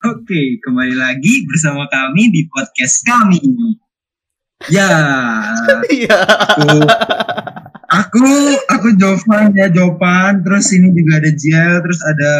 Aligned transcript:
Oke, 0.00 0.56
kembali 0.64 0.96
lagi 0.96 1.44
bersama 1.44 1.84
kami 1.92 2.32
di 2.32 2.48
podcast 2.48 3.04
kami. 3.04 3.36
Ya, 4.72 4.88
Iya. 5.92 6.16
aku, 6.56 6.88
aku, 7.84 8.24
aku 8.72 8.88
Jovan 8.96 9.52
ya 9.52 9.68
Jovan. 9.68 10.40
Terus 10.40 10.72
ini 10.72 10.88
juga 10.96 11.20
ada 11.20 11.28
Jiel, 11.36 11.84
terus 11.84 12.00
ada 12.00 12.32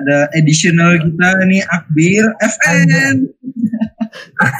ada 0.00 0.32
additional 0.32 0.96
kita 0.96 1.44
nih 1.44 1.60
Akbil 1.60 2.24
FN. 2.40 3.28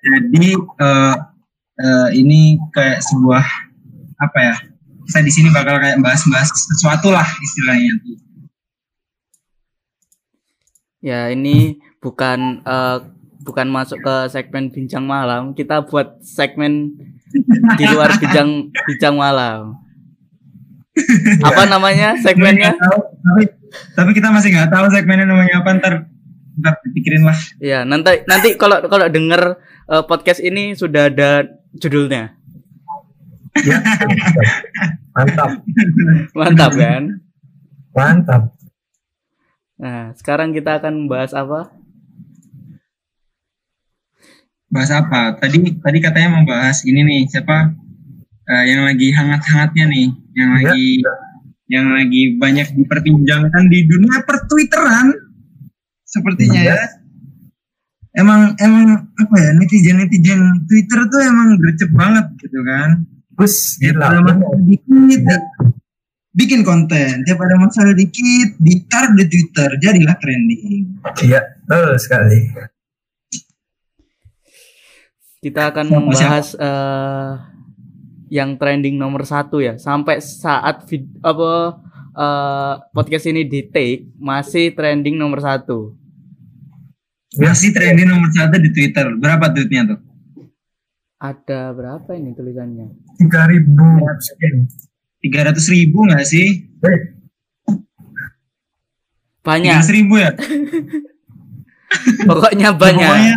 Jadi 0.00 0.48
eh, 0.56 1.16
eh, 1.76 2.08
ini 2.16 2.56
kayak 2.72 3.04
sebuah 3.04 3.44
apa 4.16 4.38
ya? 4.40 4.56
Kita 5.04 5.20
di 5.20 5.32
sini 5.32 5.48
bakal 5.52 5.76
kayak 5.80 6.00
bahas-bahas 6.00 6.48
sesuatu 6.48 7.12
lah 7.12 7.26
istilahnya. 7.44 7.94
Ya, 11.04 11.28
ini 11.28 11.76
bukan 12.00 12.64
eh, 12.64 12.98
bukan 13.44 13.68
masuk 13.68 14.00
ke 14.00 14.16
segmen 14.32 14.72
bincang 14.72 15.04
malam. 15.04 15.52
Kita 15.52 15.84
buat 15.84 16.24
segmen 16.24 16.96
di 17.76 17.84
luar 17.84 18.16
bincang 18.20 18.72
bincang 18.88 19.14
malam. 19.20 19.76
Apa 21.44 21.68
namanya 21.68 22.16
segmennya? 22.16 22.72
Tahu, 22.72 22.98
tapi, 23.20 23.42
tapi 23.92 24.10
kita 24.16 24.32
masih 24.32 24.48
nggak 24.56 24.70
tahu 24.72 24.86
segmennya 24.88 25.28
namanya 25.28 25.60
apa 25.60 25.70
ntar 25.76 25.94
ntar 26.56 26.74
pikirin 26.96 27.28
lah. 27.28 27.36
Ya, 27.60 27.84
nanti 27.84 28.24
nanti 28.24 28.56
kalau 28.56 28.80
kalau 28.88 29.04
denger 29.12 29.60
eh, 29.92 30.04
podcast 30.08 30.40
ini 30.40 30.72
sudah 30.72 31.12
ada 31.12 31.44
judulnya. 31.76 32.43
Ya, 33.54 33.78
mantap, 35.14 35.50
Mantap 36.34 36.72
kan? 36.74 37.02
mantap. 37.94 38.42
Nah, 39.78 40.10
sekarang 40.18 40.50
kita 40.50 40.82
akan 40.82 41.06
membahas 41.06 41.30
apa? 41.38 41.70
Bahas 44.66 44.90
apa? 44.90 45.38
Tadi 45.38 45.78
tadi 45.78 45.98
katanya 46.02 46.34
mau 46.34 46.42
bahas 46.42 46.82
ini 46.82 47.06
nih 47.06 47.20
siapa 47.30 47.70
eh, 48.50 48.64
yang 48.74 48.82
lagi 48.82 49.14
hangat-hangatnya 49.14 49.84
nih, 49.86 50.06
yang 50.34 50.50
Ya. 50.50 50.56
lagi 50.58 50.86
yang 51.70 51.86
lagi 51.94 52.22
banyak 52.36 52.74
diperbincangkan 52.74 53.64
di 53.70 53.86
dunia 53.86 54.18
pertwitteran 54.26 55.14
sepertinya 56.02 56.60
Ya. 56.60 56.74
ya. 56.74 56.86
Emang 58.14 58.54
emang 58.58 59.10
apa 59.14 59.34
ya 59.38 59.50
netizen 59.54 59.98
netizen 59.98 60.38
Twitter 60.66 61.06
tuh 61.06 61.22
emang 61.22 61.54
gercep 61.58 61.90
banget 61.94 62.26
gitu 62.42 62.58
kan. 62.66 62.90
Bus, 63.34 63.76
Tiap 63.82 63.98
gila. 63.98 64.04
ada 64.14 64.20
masalah 64.22 64.58
dikit 64.62 65.42
bikin 66.34 66.60
konten, 66.66 67.22
tiap 67.22 67.38
ada 67.38 67.56
masalah 67.58 67.94
dikit 67.94 68.58
ditaruh 68.58 69.14
di 69.14 69.24
Twitter 69.30 69.68
jadilah 69.78 70.16
trending. 70.18 70.98
Iya, 71.22 71.40
betul 71.66 71.94
sekali. 71.98 72.40
Kita 75.38 75.70
akan 75.70 75.86
Siapa, 75.86 75.96
membahas 76.00 76.46
eh, 76.56 77.32
yang 78.32 78.56
trending 78.56 78.96
nomor 78.96 79.22
satu 79.28 79.60
ya. 79.60 79.76
Sampai 79.76 80.18
saat 80.24 80.88
vid 80.88 81.06
apa 81.20 81.78
eh, 82.16 82.74
podcast 82.90 83.26
ini 83.30 83.46
di 83.46 83.66
take 83.70 84.10
masih 84.18 84.72
trending 84.72 85.14
nomor 85.14 85.38
satu. 85.38 85.94
Masih 87.34 87.74
trending 87.74 88.08
nomor 88.08 88.30
satu 88.30 88.56
di 88.58 88.70
Twitter. 88.70 89.10
Berapa 89.18 89.50
tweetnya 89.50 89.90
tuh? 89.94 90.00
Ada 91.18 91.72
berapa 91.72 92.10
ini 92.14 92.34
tulisannya? 92.34 92.86
3000 93.22 93.64
sekian. 94.20 94.66
Tiga 95.24 95.40
ratus 95.48 95.66
ribu 95.72 96.04
nggak 96.04 96.26
sih? 96.26 96.68
Eh, 96.84 97.00
Tiga 97.64 98.30
Banyak. 99.44 99.80
ribu 99.88 100.14
ya? 100.20 100.32
Pokoknya 102.28 102.74
banyak. 102.74 103.08
Pokoknya, 103.08 103.34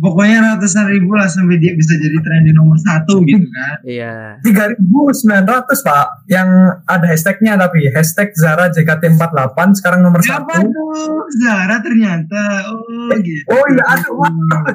pokoknya 0.00 0.56
ratusan 0.56 0.88
ribu 0.88 1.12
lah 1.12 1.28
sampai 1.28 1.60
dia 1.60 1.76
bisa 1.76 1.92
jadi 1.94 2.16
trending 2.18 2.56
nomor 2.56 2.74
satu 2.76 3.20
gitu 3.22 3.44
kan. 3.46 3.76
Iya. 3.86 4.40
3900 4.40 5.44
pak 5.84 6.06
yang 6.26 6.48
ada 6.82 7.06
hashtagnya 7.06 7.54
tapi 7.54 7.84
hashtag 7.88 8.32
Zara 8.32 8.72
JKT48 8.72 9.58
sekarang 9.76 10.00
nomor 10.00 10.24
Siapa 10.24 10.48
satu 10.48 10.66
tuh? 10.66 11.22
Zara 11.38 11.76
ternyata. 11.78 12.42
Oh 12.66 13.12
gitu. 13.14 13.44
oh 13.46 13.64
iya 13.68 13.84
aduh 13.86 14.14
maaf 14.16 14.74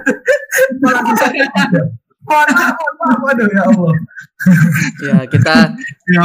Malah 0.79 1.01
bisa- 1.09 1.33
Mohon 2.25 2.49
maaf, 2.51 2.73
mohon 2.73 2.95
maaf, 2.97 3.19
aduh 3.29 3.47
ya 3.49 3.63
Allah 3.65 3.93
Ya, 5.01 5.17
kita 5.25 5.53
Ya? 6.05 6.21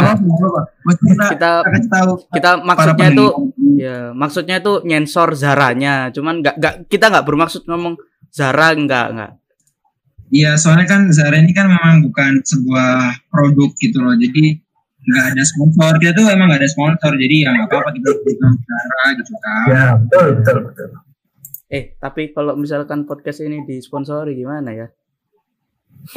Maksud 0.84 1.08
kita, 1.08 1.26
kita 1.64 2.00
kita 2.32 2.50
maksudnya 2.60 3.08
tuh 3.14 3.30
ya, 3.76 3.96
maksudnya 4.12 4.56
tuh 4.60 4.84
nyensor 4.84 5.32
Zaranya. 5.32 6.12
Cuman 6.12 6.44
nggak 6.44 6.54
nggak 6.60 6.74
kita 6.88 7.08
nggak 7.08 7.24
bermaksud 7.24 7.64
ngomong 7.64 7.96
Zara 8.30 8.74
nggak 8.74 9.06
nggak. 9.14 9.32
Iya, 10.30 10.54
soalnya 10.54 10.86
kan 10.86 11.10
Zara 11.10 11.42
ini 11.42 11.50
kan 11.50 11.66
memang 11.66 12.06
bukan 12.06 12.38
sebuah 12.46 13.18
produk 13.30 13.70
gitu 13.82 13.98
loh. 13.98 14.14
Jadi 14.14 14.62
nggak 15.10 15.24
ada 15.34 15.42
sponsor. 15.42 15.92
Kita 15.98 16.12
tuh 16.14 16.26
emang 16.30 16.46
nggak 16.50 16.62
ada 16.62 16.70
sponsor. 16.70 17.12
Jadi 17.18 17.36
ya 17.42 17.50
nggak 17.50 17.66
apa-apa 17.66 17.90
kita 17.98 18.10
bilang 18.22 18.54
Zara 18.62 19.04
gitu 19.18 19.32
kan. 19.36 19.64
ya 19.68 19.84
betul 19.98 20.26
betul 20.38 20.58
betul 20.70 20.88
Eh, 21.70 21.94
tapi 22.02 22.34
kalau 22.34 22.58
misalkan 22.58 23.06
podcast 23.06 23.46
ini 23.46 23.62
disponsori 23.62 24.34
gimana 24.34 24.74
ya? 24.74 24.90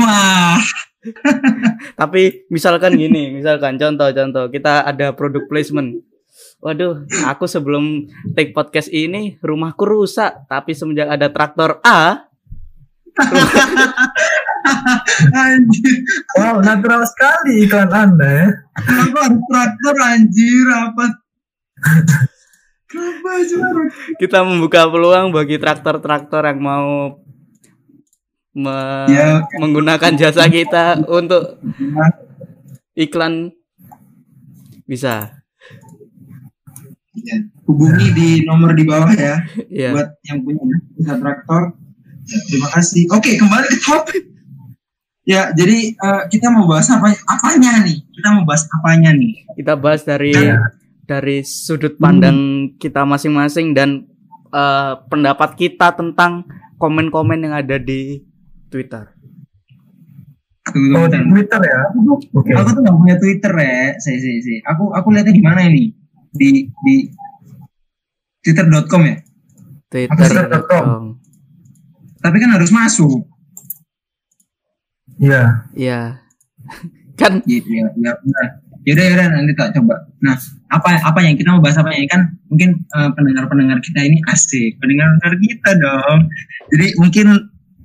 Wah, 0.01 0.57
Tapi 2.00 2.47
misalkan 2.47 2.95
gini, 2.95 3.35
misalkan 3.35 3.75
contoh-contoh 3.75 4.47
kita 4.51 4.88
ada 4.88 5.12
produk 5.12 5.44
placement. 5.47 6.00
Waduh, 6.63 7.03
aku 7.28 7.44
sebelum 7.44 8.07
take 8.31 8.56
podcast 8.56 8.88
ini 8.88 9.35
rumahku 9.44 9.84
rusak, 9.84 10.47
tapi 10.47 10.72
semenjak 10.72 11.12
ada 11.12 11.28
traktor 11.28 11.84
A, 11.84 12.24
anjir. 15.35 15.96
wow 16.40 16.63
natural 16.63 17.03
sekali 17.06 17.68
iklan 17.68 17.91
anda 17.91 18.25
ya 18.25 18.47
traktor 19.44 19.96
anjir? 20.01 20.66
Apa? 20.72 21.06
Kita 24.16 24.47
membuka 24.47 24.88
peluang 24.88 25.35
bagi 25.35 25.59
traktor-traktor 25.59 26.47
yang 26.47 26.63
mau 26.63 27.19
me- 28.56 29.12
Ya. 29.12 29.44
menggunakan 29.59 30.16
jasa 30.16 30.47
kita 30.47 31.03
untuk 31.12 31.59
iklan 32.95 33.51
bisa. 34.88 35.43
Iya. 37.24 37.38
Hubungi 37.64 38.08
di 38.12 38.30
nomor 38.44 38.76
di 38.76 38.84
bawah 38.84 39.12
ya. 39.16 39.40
Ya. 39.72 39.96
buat 39.96 40.20
yang 40.28 40.44
punya 40.44 40.60
usaha 41.00 41.16
traktor. 41.16 41.80
Ya, 42.28 42.38
terima 42.48 42.70
kasih. 42.72 43.04
Oke, 43.16 43.32
kembali 43.40 43.68
ke 43.68 43.80
topik. 43.80 44.24
Ya, 45.24 45.56
jadi 45.56 45.96
eh, 45.96 46.24
kita 46.28 46.52
mau 46.52 46.68
bahas 46.68 46.92
apa 46.92 47.16
apanya 47.32 47.80
nih? 47.88 48.04
Kita 48.12 48.28
mau 48.36 48.44
bahas 48.44 48.68
apanya 48.68 49.16
nih? 49.16 49.48
Kita 49.56 49.80
bahas 49.80 50.04
dari 50.04 50.36
Ya. 50.36 50.60
dari 51.04 51.44
sudut 51.44 51.96
pandang 52.00 52.72
kita 52.76 53.08
masing-masing 53.08 53.72
dan 53.72 54.04
eh, 54.52 54.94
pendapat 55.08 55.56
kita 55.56 55.96
tentang 55.96 56.44
komen-komen 56.76 57.40
yang 57.40 57.56
ada 57.56 57.80
di 57.80 58.20
Twitter. 58.68 59.16
Oh. 60.64 61.08
Twitter 61.12 61.60
ya 61.60 61.80
oke 62.32 62.52
Aku 62.56 62.70
tuh 62.72 62.82
gak 62.88 62.96
punya 62.96 63.16
Twitter 63.20 63.52
ya. 63.52 63.96
Si, 64.00 64.12
si, 64.20 64.32
si. 64.44 64.54
Aku 64.64 64.92
aku 64.96 65.12
lihatnya 65.12 65.36
di 65.36 65.44
mana 65.44 65.64
ini? 65.68 66.03
Di 66.34 66.68
di 66.68 66.96
twitter.com 68.44 69.02
ya. 69.06 69.16
Twitter.com. 69.88 71.22
Tapi 72.19 72.36
kan 72.40 72.52
harus 72.56 72.72
masuk. 72.74 73.30
iya 75.22 75.69
Iya. 75.78 76.19
kan 77.19 77.40
Gitu 77.46 77.69
ya. 77.69 77.88
Ya 77.96 78.12
udah. 78.18 78.48
Yaudah, 78.84 79.06
yaudah 79.07 79.28
nanti 79.31 79.56
tak 79.56 79.72
coba. 79.80 79.96
Nah, 80.19 80.36
apa 80.68 81.00
apa 81.00 81.19
yang 81.24 81.40
kita 81.40 81.56
mau 81.56 81.63
bahas 81.63 81.80
apa 81.80 81.96
yang 81.96 82.04
kan 82.12 82.36
mungkin 82.52 82.84
eh, 82.84 83.10
pendengar-pendengar 83.16 83.80
kita 83.80 84.04
ini 84.04 84.19
asik, 84.28 84.75
pendengar-pendengar 84.84 85.40
kita 85.40 85.69
dong. 85.80 86.19
Jadi 86.75 86.88
mungkin 87.00 87.28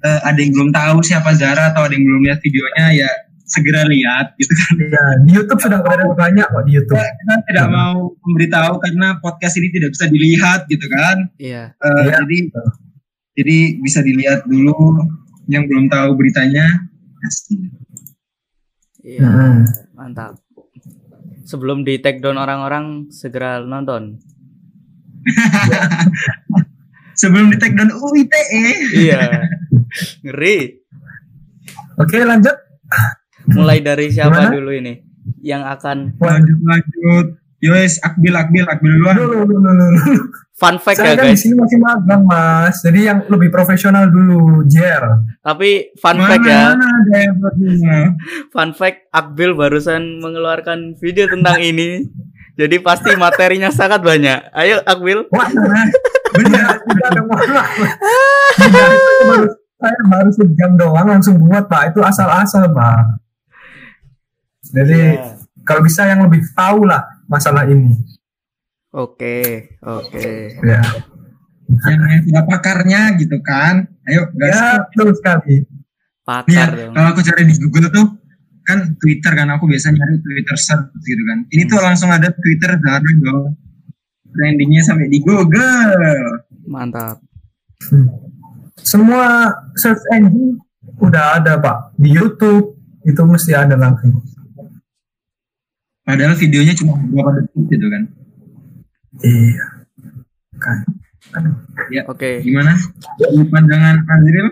eh, 0.03 0.21
ada 0.27 0.39
yang 0.43 0.51
belum 0.59 0.71
tahu 0.75 0.99
siapa 1.07 1.39
Zara 1.39 1.71
atau 1.71 1.87
ada 1.87 1.95
yang 1.95 2.03
belum 2.03 2.27
lihat 2.27 2.43
videonya 2.43 2.87
ya 2.99 3.11
segera 3.49 3.89
lihat 3.89 4.37
gitu 4.37 4.53
kan. 4.53 4.73
iya 4.77 5.05
di 5.25 5.31
YouTube 5.33 5.61
sudah 5.61 5.81
ada 5.81 6.05
banyak 6.13 6.47
kok 6.47 6.65
di 6.69 6.73
YouTube 6.77 7.01
Kita, 7.01 7.17
kita 7.17 7.35
tidak 7.49 7.67
mau 7.73 8.13
memberitahu 8.21 8.73
karena 8.79 9.09
podcast 9.19 9.57
ini 9.57 9.69
tidak 9.73 9.91
bisa 9.97 10.05
dilihat 10.07 10.61
gitu 10.69 10.87
kan. 10.93 11.17
iya. 11.41 11.73
Eh, 11.81 12.01
Iya. 12.05 12.21
Jadi 12.23 12.39
jadi 13.39 13.57
bisa 13.81 14.01
dilihat 14.05 14.45
dulu 14.45 14.75
yang 15.49 15.65
belum 15.65 15.89
tahu 15.89 16.13
beritanya. 16.19 16.67
Pasti. 17.19 17.57
Iya. 19.01 19.25
Hmm. 19.25 19.63
Mantap. 19.97 20.37
Sebelum 21.49 21.81
di 21.81 21.97
take 22.05 22.21
down 22.21 22.37
orang-orang 22.37 23.09
segera 23.09 23.65
nonton. 23.65 24.21
Sebelum 27.21 27.49
di 27.51 27.57
take 27.57 27.75
down 27.75 27.89
UITE. 27.89 28.43
Iya. 28.95 29.49
Ngeri. 30.21 30.85
oke 31.99 32.19
lanjut 32.23 32.55
Mulai 33.55 33.79
dari 33.81 34.13
siapa 34.13 34.35
Gimana? 34.37 34.53
dulu 34.53 34.71
ini? 34.75 34.93
Yang 35.41 35.63
akan 35.79 35.97
Lanjut 36.21 36.59
lanjut. 36.65 37.27
Yowes, 37.59 37.99
Akbil, 38.07 38.31
Akbil, 38.39 38.63
Akbil 38.71 38.93
duluan. 39.03 39.19
Dulu, 39.19 39.43
dulu, 39.43 39.59
dulu, 39.59 39.71
dulu. 39.75 39.99
Fun 40.59 40.79
fact 40.79 41.03
Saya 41.03 41.15
ya 41.15 41.19
kan 41.19 41.27
di 41.27 41.35
guys. 41.35 41.43
sini 41.43 41.55
masih 41.55 41.79
magang 41.79 42.23
mas, 42.27 42.83
jadi 42.83 43.15
yang 43.15 43.19
lebih 43.31 43.51
profesional 43.51 44.11
dulu, 44.11 44.63
Jer. 44.67 45.03
Tapi 45.43 45.95
fun 45.99 46.19
Mana, 46.19 46.35
fact 46.35 46.45
ya, 46.47 46.63
mana 46.75 46.87
ada 46.87 47.15
yang 47.19 47.35
berguna? 47.39 47.99
fun 48.55 48.71
fact 48.75 49.07
Akbil 49.11 49.55
barusan 49.55 50.23
mengeluarkan 50.23 50.99
video 50.99 51.31
tentang 51.31 51.63
ini. 51.63 52.07
Jadi 52.59 52.83
pasti 52.83 53.15
materinya 53.15 53.71
sangat 53.71 54.03
banyak. 54.03 54.51
Ayo 54.51 54.83
Akbil. 54.83 55.31
Wah, 55.31 55.47
tidak 55.47 56.63
ada 57.07 57.23
saya 59.79 60.01
baru 60.11 60.31
sejam 60.35 60.75
doang 60.75 61.07
langsung 61.07 61.39
buat 61.39 61.71
pak, 61.71 61.95
itu 61.95 62.03
asal-asal 62.03 62.67
pak. 62.75 63.23
Jadi 64.71 64.99
Ya. 65.17 65.35
kalau 65.63 65.81
bisa 65.81 66.05
yang 66.05 66.25
lebih 66.25 66.45
tahu 66.53 66.85
lah 66.85 67.03
masalah 67.25 67.65
ini. 67.65 67.97
Oke, 68.89 69.69
oke. 69.81 70.29
Ya, 70.65 70.81
yang 71.85 72.01
yang 72.09 72.23
sudah 72.25 72.45
pakarnya 72.45 73.01
gitu 73.17 73.37
kan. 73.45 73.85
Ayo, 74.09 74.33
guys. 74.33 74.53
ya 74.53 74.65
betul 74.89 75.09
sekali. 75.13 75.57
Ya, 75.61 75.65
Pakar 76.25 76.69
dong. 76.73 76.93
kalau 76.93 77.09
aku 77.13 77.21
cari 77.25 77.43
di 77.45 77.55
Google 77.57 77.89
tuh 77.89 78.07
kan 78.63 78.97
Twitter 79.01 79.33
kan 79.33 79.49
aku 79.49 79.65
biasa 79.65 79.89
nyari 79.89 80.21
Twitter 80.21 80.57
search 80.57 80.93
gitu 81.01 81.23
kan. 81.25 81.39
Ini 81.49 81.63
tuh 81.65 81.81
langsung 81.81 82.09
ada 82.09 82.29
Twitter 82.29 82.77
Zara 82.77 83.01
dong. 83.01 83.57
Trendingnya 84.29 84.85
sampai 84.85 85.09
di 85.09 85.21
Google. 85.21 86.45
Mantap. 86.69 87.21
Semua 88.81 89.53
search 89.75 90.01
engine 90.13 90.61
udah 90.99 91.39
ada 91.41 91.57
pak 91.57 91.97
di 91.97 92.13
YouTube 92.13 92.77
itu 93.05 93.23
mesti 93.25 93.53
ada 93.53 93.77
langsung. 93.77 94.21
Padahal 96.09 96.41
videonya 96.41 96.73
cuma 96.73 96.97
beberapa 96.97 97.37
detik 97.37 97.69
gitu 97.69 97.87
kan. 97.93 98.03
Iya. 99.21 99.67
Kan. 100.57 100.79
Oke. 102.09 102.41
Gimana? 102.41 102.73
Dari 103.21 103.45
pandangan 103.45 103.97
Azril? 104.09 104.49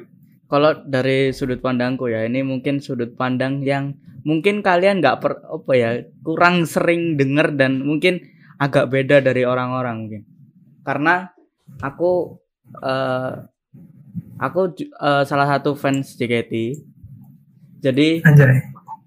Kalau 0.52 0.70
dari 0.84 1.32
sudut 1.32 1.64
pandangku 1.64 2.12
ya, 2.12 2.28
ini 2.28 2.44
mungkin 2.44 2.84
sudut 2.84 3.16
pandang 3.16 3.64
yang 3.64 3.96
mungkin 4.20 4.60
kalian 4.60 5.00
nggak 5.00 5.16
per 5.24 5.40
apa 5.48 5.72
ya 5.72 5.90
kurang 6.20 6.68
sering 6.68 7.16
denger 7.16 7.56
dan 7.56 7.80
mungkin 7.80 8.20
agak 8.60 8.92
beda 8.92 9.24
dari 9.24 9.48
orang-orang 9.48 9.96
mungkin. 10.04 10.22
Karena 10.84 11.24
aku 11.80 12.36
eh 12.84 13.32
aku 14.36 14.60
eh, 14.76 15.24
salah 15.24 15.48
satu 15.56 15.72
fans 15.72 16.12
JKT. 16.20 16.52
Jadi 17.80 18.20
Anjay. 18.28 18.60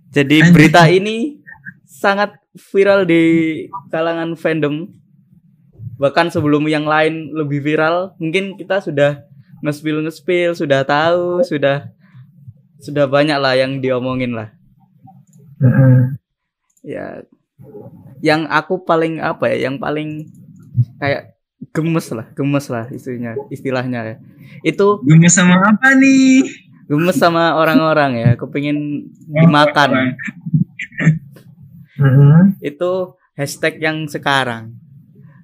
jadi 0.09 0.37
Anjing. 0.41 0.53
berita 0.57 0.89
ini 0.89 1.39
sangat 1.85 2.38
viral 2.55 3.05
di 3.05 3.21
kalangan 3.93 4.33
fandom. 4.33 4.89
Bahkan 5.99 6.31
sebelum 6.31 6.65
yang 6.71 6.87
lain 6.87 7.35
lebih 7.35 7.59
viral, 7.59 8.15
mungkin 8.17 8.55
kita 8.55 8.79
sudah 8.79 9.27
nge-spill 9.59 9.99
nge-spill, 10.07 10.55
sudah 10.55 10.87
tahu, 10.87 11.43
sudah 11.43 11.91
sudah 12.79 13.05
banyak 13.11 13.35
lah 13.35 13.59
yang 13.59 13.83
diomongin 13.83 14.31
lah. 14.31 14.55
Mm-mm. 15.59 16.15
Ya. 16.87 17.27
Yang 18.23 18.47
aku 18.47 18.87
paling 18.87 19.19
apa 19.19 19.51
ya, 19.51 19.67
yang 19.67 19.75
paling 19.75 20.31
kayak 20.95 21.35
gemes 21.75 22.07
lah, 22.15 22.31
gemes 22.31 22.71
lah 22.71 22.87
istilahnya, 22.87 23.35
istilahnya 23.51 23.99
ya. 24.07 24.15
Itu 24.63 25.03
Gemes 25.03 25.35
sama 25.35 25.59
apa 25.59 25.93
nih? 25.99 26.47
gemes 26.89 27.21
sama 27.21 27.53
orang-orang 27.53 28.17
ya, 28.17 28.29
kepingin 28.33 29.05
dimakan. 29.29 30.17
Mm-mm. 31.99 32.55
itu 32.63 32.91
hashtag 33.35 33.83
yang 33.83 34.07
sekarang. 34.07 34.79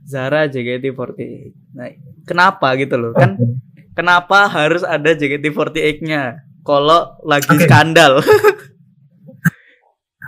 Zara 0.06 0.46
JKT48 0.46 1.22
nah 1.74 1.90
kenapa 2.24 2.78
gitu 2.78 2.96
loh? 2.96 3.12
Kan 3.18 3.42
kenapa 3.98 4.48
harus 4.48 4.86
ada 4.86 5.12
JKT48 5.12 6.06
nya 6.06 6.40
kalau 6.64 7.18
lagi 7.26 7.52
Oke. 7.52 7.66
skandal. 7.66 8.22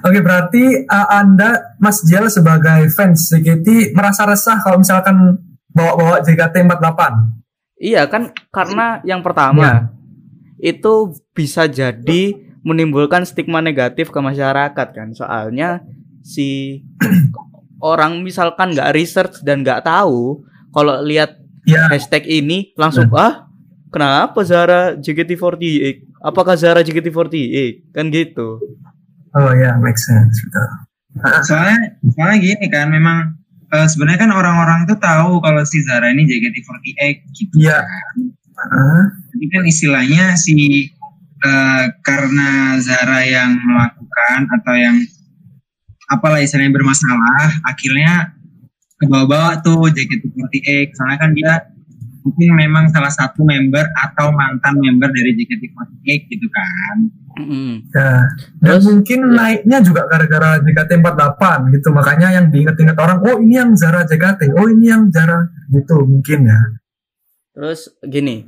Oke 0.06 0.22
berarti 0.22 0.86
uh, 0.86 1.08
anda 1.10 1.74
Mas 1.82 2.06
Jel 2.06 2.30
sebagai 2.30 2.86
fans 2.94 3.34
JKT 3.34 3.98
merasa 3.98 4.30
resah 4.30 4.62
kalau 4.62 4.78
misalkan 4.78 5.42
bawa-bawa 5.74 6.22
JKT 6.22 6.70
48 6.70 7.38
iya 7.78 8.10
kan 8.10 8.34
karena 8.50 9.02
yang 9.06 9.22
pertama 9.22 9.94
itu 10.58 11.14
bisa 11.34 11.70
jadi 11.70 12.34
menimbulkan 12.66 13.24
stigma 13.24 13.64
negatif 13.64 14.12
ke 14.12 14.20
masyarakat 14.20 14.88
kan. 14.92 15.14
Soalnya 15.14 15.86
si 16.28 16.84
orang 17.80 18.20
misalkan 18.20 18.76
nggak 18.76 18.92
research 18.92 19.40
dan 19.48 19.64
nggak 19.64 19.88
tahu 19.88 20.44
kalau 20.76 21.00
lihat 21.00 21.40
Ya 21.68 21.88
hashtag 21.92 22.28
ini 22.28 22.72
langsung 22.80 23.12
ah 23.16 23.48
kenapa 23.92 24.44
Zara 24.44 24.96
JKT48 25.00 26.20
apakah 26.24 26.56
Zara 26.60 26.84
JKT48 26.84 27.92
kan 27.92 28.08
gitu 28.12 28.60
oh 29.36 29.52
ya 29.56 29.76
make 29.80 30.00
sense 30.00 30.44
betul. 30.48 30.88
Soalnya, 31.46 31.98
soalnya 32.14 32.38
gini 32.38 32.66
kan, 32.70 32.94
memang 32.94 33.18
eh, 33.74 33.88
sebenarnya 33.90 34.28
kan 34.28 34.32
orang-orang 34.34 34.86
tuh 34.86 34.98
tahu 35.02 35.42
kalau 35.42 35.62
si 35.66 35.82
Zara 35.82 36.14
ini 36.14 36.30
JKT48 36.30 37.02
gitu. 37.34 37.56
Iya. 37.58 37.82
Ah, 38.58 39.06
Jadi 39.34 39.46
kan 39.54 39.64
istilahnya 39.66 40.38
si 40.38 40.54
eh, 41.42 41.84
karena 42.06 42.78
Zara 42.82 43.22
yang 43.26 43.58
melakukan 43.58 44.40
atau 44.62 44.76
yang 44.78 44.98
apalah 46.08 46.40
istilahnya 46.40 46.74
bermasalah, 46.74 47.62
akhirnya 47.68 48.34
ke 48.98 49.06
bawah-bawah 49.06 49.62
tuh 49.62 49.92
JKT48. 49.92 50.96
Soalnya 50.98 51.18
kan 51.20 51.32
dia 51.38 51.54
mungkin 52.26 52.50
memang 52.60 52.86
salah 52.92 53.12
satu 53.12 53.46
member 53.46 53.88
atau 53.96 54.36
mantan 54.36 54.76
member 54.80 55.08
dari 55.12 55.32
JKT48 55.38 56.08
gitu 56.28 56.48
kan. 56.52 56.98
Mm-mm. 57.38 57.86
ya. 57.94 58.26
Dan 58.60 58.82
Terus? 58.82 58.84
mungkin 58.90 59.20
naiknya 59.38 59.78
juga 59.86 60.10
gara-gara 60.10 60.58
JKT 60.58 60.92
48 61.06 61.74
gitu 61.78 61.88
makanya 61.94 62.34
yang 62.34 62.50
diinget-inget 62.50 62.98
orang 62.98 63.22
oh 63.22 63.38
ini 63.38 63.62
yang 63.62 63.78
Zara 63.78 64.02
JKT 64.10 64.58
oh 64.58 64.68
ini 64.68 64.90
yang 64.90 65.14
Zara 65.14 65.46
gitu 65.70 66.02
mungkin 66.02 66.50
ya 66.50 66.60
terus 67.54 67.94
gini 68.02 68.46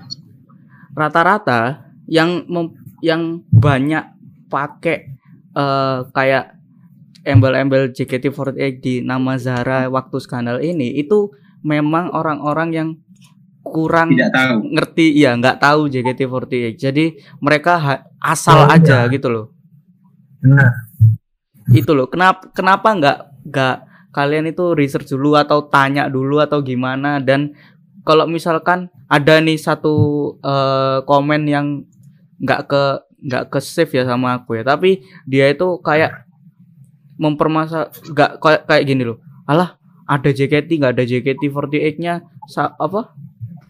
rata-rata 0.98 1.86
yang 2.10 2.50
mem- 2.50 2.78
yang 3.06 3.46
banyak 3.54 4.10
pakai 4.50 5.14
eh, 5.54 6.00
kayak 6.10 6.59
embel-embel 7.30 7.94
JKT48 7.94 8.58
di 8.80 8.94
nama 9.00 9.38
Zara 9.38 9.86
waktu 9.88 10.18
skandal 10.18 10.60
ini 10.60 10.98
itu 10.98 11.30
memang 11.62 12.10
orang-orang 12.10 12.70
yang 12.72 12.90
kurang 13.62 14.10
Tidak 14.10 14.32
tahu. 14.32 14.56
ngerti 14.74 15.06
ya 15.14 15.36
nggak 15.36 15.60
tahu 15.60 15.88
JKT48 15.88 16.54
jadi 16.76 17.06
mereka 17.38 17.74
ha- 17.78 18.04
asal 18.20 18.66
Oh, 18.66 18.68
aja 18.68 19.06
iya. 19.06 19.12
gitu 19.12 19.30
loh. 19.30 19.46
Benar. 20.40 20.72
Itu 21.70 21.94
loh 21.94 22.10
kenapa 22.10 22.50
kenapa 22.50 22.90
nggak 22.96 23.18
nggak 23.46 23.76
kalian 24.10 24.50
itu 24.50 24.74
research 24.74 25.14
dulu 25.14 25.38
atau 25.38 25.62
tanya 25.64 26.10
dulu 26.10 26.42
atau 26.42 26.60
gimana? 26.60 27.22
Dan 27.22 27.54
kalau 28.02 28.26
misalkan 28.26 28.90
ada 29.06 29.38
nih 29.38 29.60
satu 29.60 29.94
eh, 30.42 31.06
komen 31.06 31.46
yang 31.46 31.86
nggak 32.42 32.62
ke 32.66 32.84
nggak 33.20 33.44
ke 33.52 33.60
save 33.60 33.92
ya 33.94 34.08
sama 34.08 34.42
aku 34.42 34.58
ya. 34.58 34.64
Tapi 34.66 35.04
dia 35.30 35.52
itu 35.52 35.78
kayak 35.84 36.26
mempermasa 37.20 37.92
nggak 37.92 38.40
kayak 38.40 38.62
kayak 38.64 38.84
gini 38.88 39.04
loh. 39.04 39.20
Alah 39.44 39.76
ada 40.08 40.30
JKT 40.32 40.80
nggak 40.80 40.94
ada 40.96 41.04
JKT48 41.04 42.00
nya 42.00 42.24
sa- 42.48 42.74
apa 42.74 43.12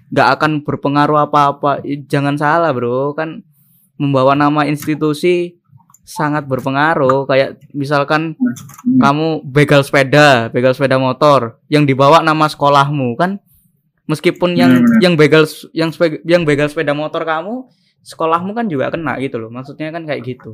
nggak 0.09 0.29
akan 0.37 0.51
berpengaruh 0.61 1.25
apa-apa. 1.25 1.81
Jangan 2.05 2.37
salah 2.37 2.69
bro. 2.71 3.11
Kan 3.11 3.41
membawa 3.97 4.31
nama 4.33 4.63
institusi 4.63 5.57
sangat 6.01 6.45
berpengaruh. 6.45 7.25
Kayak 7.25 7.57
misalkan 7.71 8.37
kamu 8.85 9.43
begal 9.43 9.81
sepeda 9.81 10.47
begal 10.47 10.71
sepeda 10.71 10.95
motor 10.95 11.57
yang 11.67 11.83
dibawa 11.83 12.21
nama 12.21 12.45
sekolahmu 12.45 13.17
kan? 13.17 13.41
Meskipun 14.05 14.53
yang 14.53 14.73
Benar-benar. 14.73 15.01
yang 15.01 15.13
begal 15.15 15.43
yang 15.69 15.89
spe- 15.89 16.21
yang 16.23 16.41
begal 16.41 16.65
sepeda 16.65 16.93
motor 16.93 17.21
kamu 17.21 17.69
sekolahmu 18.01 18.53
kan 18.53 18.65
juga 18.65 18.89
kena 18.89 19.17
gitu 19.19 19.37
loh. 19.37 19.49
Maksudnya 19.49 19.89
kan 19.89 20.05
kayak 20.05 20.21
gitu. 20.23 20.53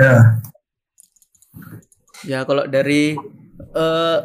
Ya 0.00 0.40
ya 2.24 2.46
kalau 2.48 2.64
dari 2.66 3.14
eh 3.74 4.18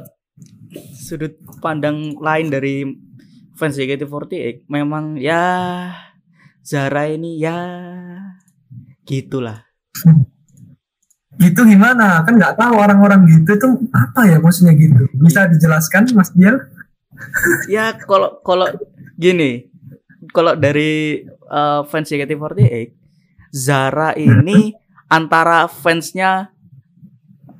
sudut 0.94 1.34
pandang 1.60 2.16
lain 2.22 2.48
dari 2.54 2.86
fans 3.58 3.76
JKT48 3.76 4.70
memang 4.72 5.18
ya 5.20 5.44
Zara 6.64 7.10
ini 7.10 7.42
ya 7.42 7.58
gitulah. 9.04 9.66
Gitu 11.40 11.62
gimana? 11.66 12.22
Kan 12.28 12.38
nggak 12.38 12.60
tahu 12.60 12.74
orang-orang 12.78 13.26
gitu 13.26 13.58
itu 13.58 13.68
apa 13.90 14.30
ya 14.30 14.38
maksudnya 14.38 14.78
gitu. 14.78 15.10
Bisa 15.18 15.50
dijelaskan 15.50 16.14
Mas 16.14 16.30
Diel 16.36 16.62
ya 17.74 17.98
kalau 17.98 18.40
kalau 18.46 18.70
gini 19.18 19.68
kalau 20.30 20.54
dari 20.54 21.26
eh, 21.26 21.82
fans 21.90 22.08
JKT48 22.08 22.94
Zara 23.50 24.14
ini 24.14 24.78
antara 25.18 25.66
fansnya 25.66 26.54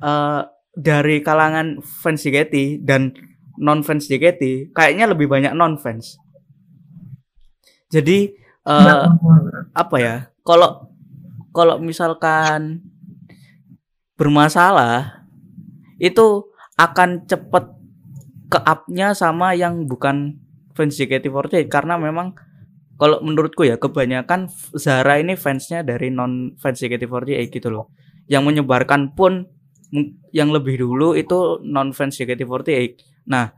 eh, 0.00 0.42
dari 0.76 1.20
kalangan 1.20 1.84
fans 1.84 2.24
JKT 2.24 2.84
dan 2.84 3.12
non 3.60 3.84
fans 3.84 4.08
JKT 4.08 4.72
kayaknya 4.72 5.10
lebih 5.12 5.28
banyak 5.28 5.52
non 5.52 5.76
fans. 5.76 6.16
Jadi 7.92 8.32
eh, 8.66 9.04
apa 9.76 9.96
ya? 10.00 10.16
Kalau 10.42 10.90
kalau 11.50 11.76
misalkan 11.82 12.80
bermasalah 14.14 15.26
itu 16.00 16.48
akan 16.80 17.28
cepet 17.28 17.64
ke 18.50 18.58
up-nya 18.58 19.14
sama 19.14 19.52
yang 19.54 19.84
bukan 19.86 20.40
fans 20.74 20.96
JKT48 20.96 21.68
karena 21.68 22.00
memang 22.00 22.34
kalau 23.00 23.24
menurutku 23.24 23.64
ya 23.64 23.80
kebanyakan 23.80 24.52
Zara 24.76 25.16
ini 25.16 25.32
fansnya 25.32 25.80
dari 25.80 26.12
non 26.12 26.56
fans 26.60 26.84
JKT48 26.84 27.48
gitu 27.48 27.68
loh. 27.72 27.88
Yang 28.28 28.42
menyebarkan 28.52 29.16
pun 29.16 29.48
yang 30.30 30.54
lebih 30.54 30.78
dulu 30.80 31.18
itu 31.18 31.58
non 31.66 31.90
fans 31.90 32.18
JKT48. 32.18 33.26
Nah, 33.26 33.50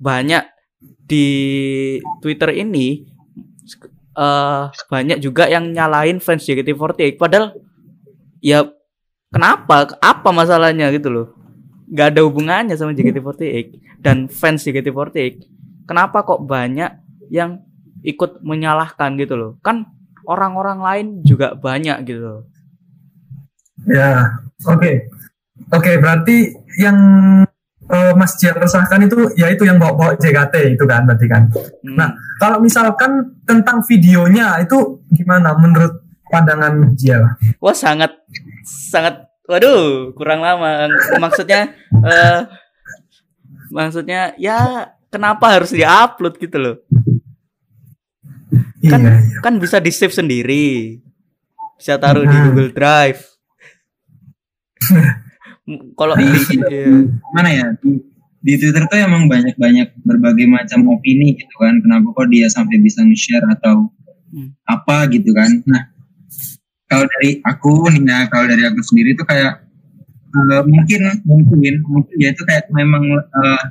banyak 0.00 0.44
di 1.04 1.28
Twitter 2.20 2.52
ini 2.56 3.04
eh 4.14 4.64
banyak 4.70 5.18
juga 5.18 5.50
yang 5.50 5.74
nyalain 5.74 6.22
fans 6.22 6.46
JKT48 6.46 7.18
padahal 7.18 7.50
ya 8.38 8.62
kenapa? 9.34 9.98
Apa 9.98 10.30
masalahnya 10.30 10.94
gitu 10.94 11.10
loh? 11.10 11.26
Nggak 11.90 12.08
ada 12.14 12.20
hubungannya 12.22 12.74
sama 12.78 12.94
JKT48 12.94 13.82
dan 14.00 14.30
fans 14.30 14.62
JKT48 14.62 15.50
kenapa 15.88 16.22
kok 16.22 16.46
banyak 16.46 16.94
yang 17.32 17.64
ikut 18.04 18.44
menyalahkan 18.44 19.16
gitu 19.18 19.34
loh? 19.34 19.52
Kan 19.64 19.88
orang-orang 20.28 20.78
lain 20.80 21.06
juga 21.24 21.56
banyak 21.56 22.04
gitu 22.06 22.22
loh. 22.22 22.42
Ya, 23.84 24.40
oke. 24.64 25.10
Oke, 25.70 25.96
berarti 25.96 26.50
yang 26.76 26.98
eh, 27.84 28.12
Mas 28.12 28.34
Jian 28.36 28.54
resahkan 28.54 29.02
itu 29.02 29.30
ya 29.34 29.46
itu 29.48 29.62
yang 29.62 29.76
bawa-bawa 29.76 30.14
JKT 30.14 30.74
itu 30.74 30.84
kan 30.84 31.04
berarti 31.04 31.26
kan. 31.26 31.42
Hmm, 31.80 31.94
Nah, 31.94 32.08
kalau 32.36 32.58
misalkan 32.58 33.10
tentang 33.42 33.84
videonya 33.84 34.58
itu 34.58 34.98
gimana 35.08 35.54
menurut 35.54 36.02
pandangan 36.26 36.90
Jian? 36.94 37.22
wah 37.56 37.70
sangat 37.72 38.10
sangat 38.64 39.28
waduh 39.44 40.10
kurang 40.12 40.40
lama 40.40 40.88
maksudnya 41.14 41.70
eh 42.02 42.40
maksudnya 43.70 44.34
ya 44.34 44.88
kenapa 45.08 45.52
harus 45.52 45.70
diupload 45.70 46.34
gitu 46.36 46.56
loh 46.58 46.76
Kan- 48.82 49.00
iya, 49.00 49.20
iya. 49.20 49.38
kan 49.40 49.54
bisa 49.56 49.78
di 49.78 49.88
save 49.88 50.12
sendiri 50.12 50.98
bisa 51.76 51.94
taruh 51.96 52.22
di 52.22 52.32
Nah. 52.32 52.42
Google 52.48 52.70
Drive 52.70 53.20
kalau 55.96 56.14
Di-. 56.16 57.08
Mana 57.32 57.48
ya? 57.48 57.66
Di, 57.80 57.90
di 58.44 58.52
Twitter 58.60 58.84
tuh 58.84 59.00
emang 59.00 59.24
banyak-banyak 59.26 59.96
berbagai 60.04 60.44
macam 60.44 60.84
opini 60.92 61.36
gitu 61.40 61.54
kan. 61.56 61.80
Kenapa 61.80 62.12
kok 62.12 62.28
dia 62.28 62.46
sampai 62.52 62.76
bisa 62.80 63.00
nge-share 63.00 63.44
atau 63.56 63.88
Hmm. 64.34 64.50
apa 64.66 65.06
gitu 65.14 65.30
kan. 65.30 65.62
Nah, 65.62 65.94
kalau 66.90 67.06
dari 67.06 67.38
aku 67.46 67.86
nih 67.94 68.02
ya, 68.02 68.18
kalau 68.26 68.50
dari 68.50 68.66
aku 68.66 68.82
sendiri 68.82 69.14
tuh 69.14 69.22
kayak 69.22 69.62
eh, 70.34 70.62
mungkin 70.66 71.22
mungkin 71.22 71.74
mungkin 71.86 72.16
ya 72.18 72.34
itu 72.34 72.42
kayak 72.42 72.66
memang 72.74 73.14
eh, 73.14 73.64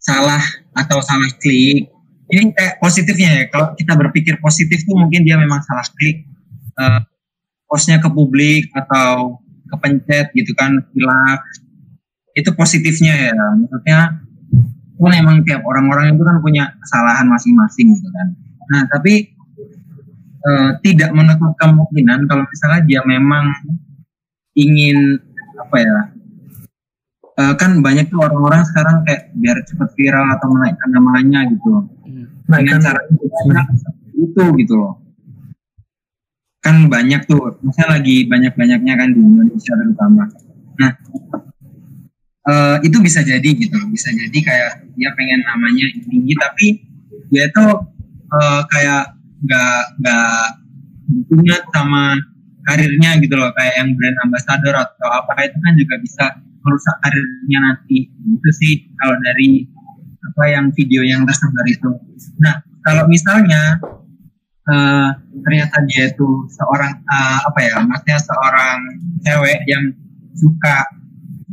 salah 0.00 0.40
atau 0.72 1.04
salah 1.04 1.28
klik. 1.44 1.92
Ini 2.32 2.56
kayak 2.56 2.80
positifnya 2.80 3.28
ya. 3.36 3.42
Kalau 3.52 3.76
kita 3.76 3.92
berpikir 4.00 4.40
positif 4.40 4.80
tuh 4.88 4.96
mungkin 4.96 5.28
dia 5.28 5.36
memang 5.36 5.60
salah 5.60 5.84
klik 5.92 6.24
eh, 6.80 7.00
postnya 7.68 8.00
ke 8.00 8.08
publik 8.08 8.72
atau 8.72 9.44
kepencet 9.70 10.32
gitu 10.34 10.52
kan 10.54 10.82
hilaf. 10.94 11.40
Itu 12.36 12.52
positifnya 12.52 13.32
ya. 13.32 13.44
Maksudnya 13.56 14.20
pun 14.96 15.12
emang 15.12 15.44
tiap 15.44 15.60
orang-orang 15.64 16.16
itu 16.16 16.24
kan 16.24 16.40
punya 16.40 16.64
kesalahan 16.80 17.28
masing-masing 17.28 17.92
gitu 17.96 18.08
kan. 18.12 18.28
Nah 18.72 18.82
tapi 18.88 19.36
eh, 20.46 20.70
tidak 20.82 21.10
menutup 21.12 21.52
kemungkinan 21.58 22.24
kalau 22.30 22.44
misalnya 22.48 22.80
dia 22.86 23.00
memang 23.04 23.52
ingin 24.56 25.20
apa 25.60 25.76
ya 25.76 25.98
eh, 27.36 27.54
kan 27.60 27.84
banyak 27.84 28.08
tuh 28.08 28.24
orang-orang 28.24 28.64
sekarang 28.64 29.04
kayak 29.04 29.28
biar 29.36 29.60
cepet 29.68 29.88
viral 29.94 30.26
atau 30.32 30.48
menaikkan 30.50 30.90
namanya 30.90 31.44
gitu 31.52 31.84
Hmm. 32.06 32.22
Nah, 32.46 32.62
dengan 32.62 32.78
kan 32.78 32.94
cara 32.94 33.00
itu 34.14 34.42
gitu 34.62 34.74
loh 34.78 34.94
kan 36.66 36.90
banyak 36.90 37.30
tuh 37.30 37.62
misalnya 37.62 38.02
lagi 38.02 38.26
banyak-banyaknya 38.26 38.94
kan 38.98 39.08
di 39.14 39.20
Indonesia 39.22 39.72
terutama. 39.78 40.26
Nah 40.82 40.90
eh, 42.50 42.76
itu 42.82 42.98
bisa 42.98 43.22
jadi 43.22 43.46
gitu 43.46 43.78
bisa 43.94 44.10
jadi 44.10 44.38
kayak 44.42 44.72
dia 44.98 45.14
pengen 45.14 45.46
namanya 45.46 45.86
tinggi 46.10 46.34
tapi 46.34 46.66
dia 47.30 47.46
tuh 47.54 47.86
eh, 48.34 48.62
kayak 48.74 49.14
nggak 49.46 49.82
nggak 50.02 50.42
ingat 51.38 51.62
sama 51.70 52.18
karirnya 52.66 53.14
gitu 53.22 53.38
loh 53.38 53.54
kayak 53.54 53.78
yang 53.78 53.94
brand 53.94 54.18
ambassador 54.26 54.74
atau 54.74 55.08
apa 55.22 55.46
itu 55.46 55.54
kan 55.62 55.72
juga 55.78 55.94
bisa 56.02 56.24
merusak 56.66 56.96
karirnya 56.98 57.58
nanti. 57.62 58.10
Itu 58.10 58.50
sih 58.58 58.90
kalau 58.98 59.14
dari 59.22 59.70
apa 60.26 60.44
yang 60.50 60.74
video 60.74 61.06
yang 61.06 61.22
tersebar 61.22 61.66
itu. 61.70 61.94
Nah 62.42 62.58
kalau 62.82 63.06
misalnya 63.06 63.78
eh, 64.66 65.08
ternyata 65.42 65.76
dia 65.86 66.10
itu 66.10 66.28
seorang 66.50 66.92
eh, 67.06 67.38
apa 67.46 67.58
ya 67.62 67.74
maksudnya 67.86 68.18
seorang 68.18 68.78
cewek 69.22 69.58
yang 69.70 69.84
suka 70.36 70.76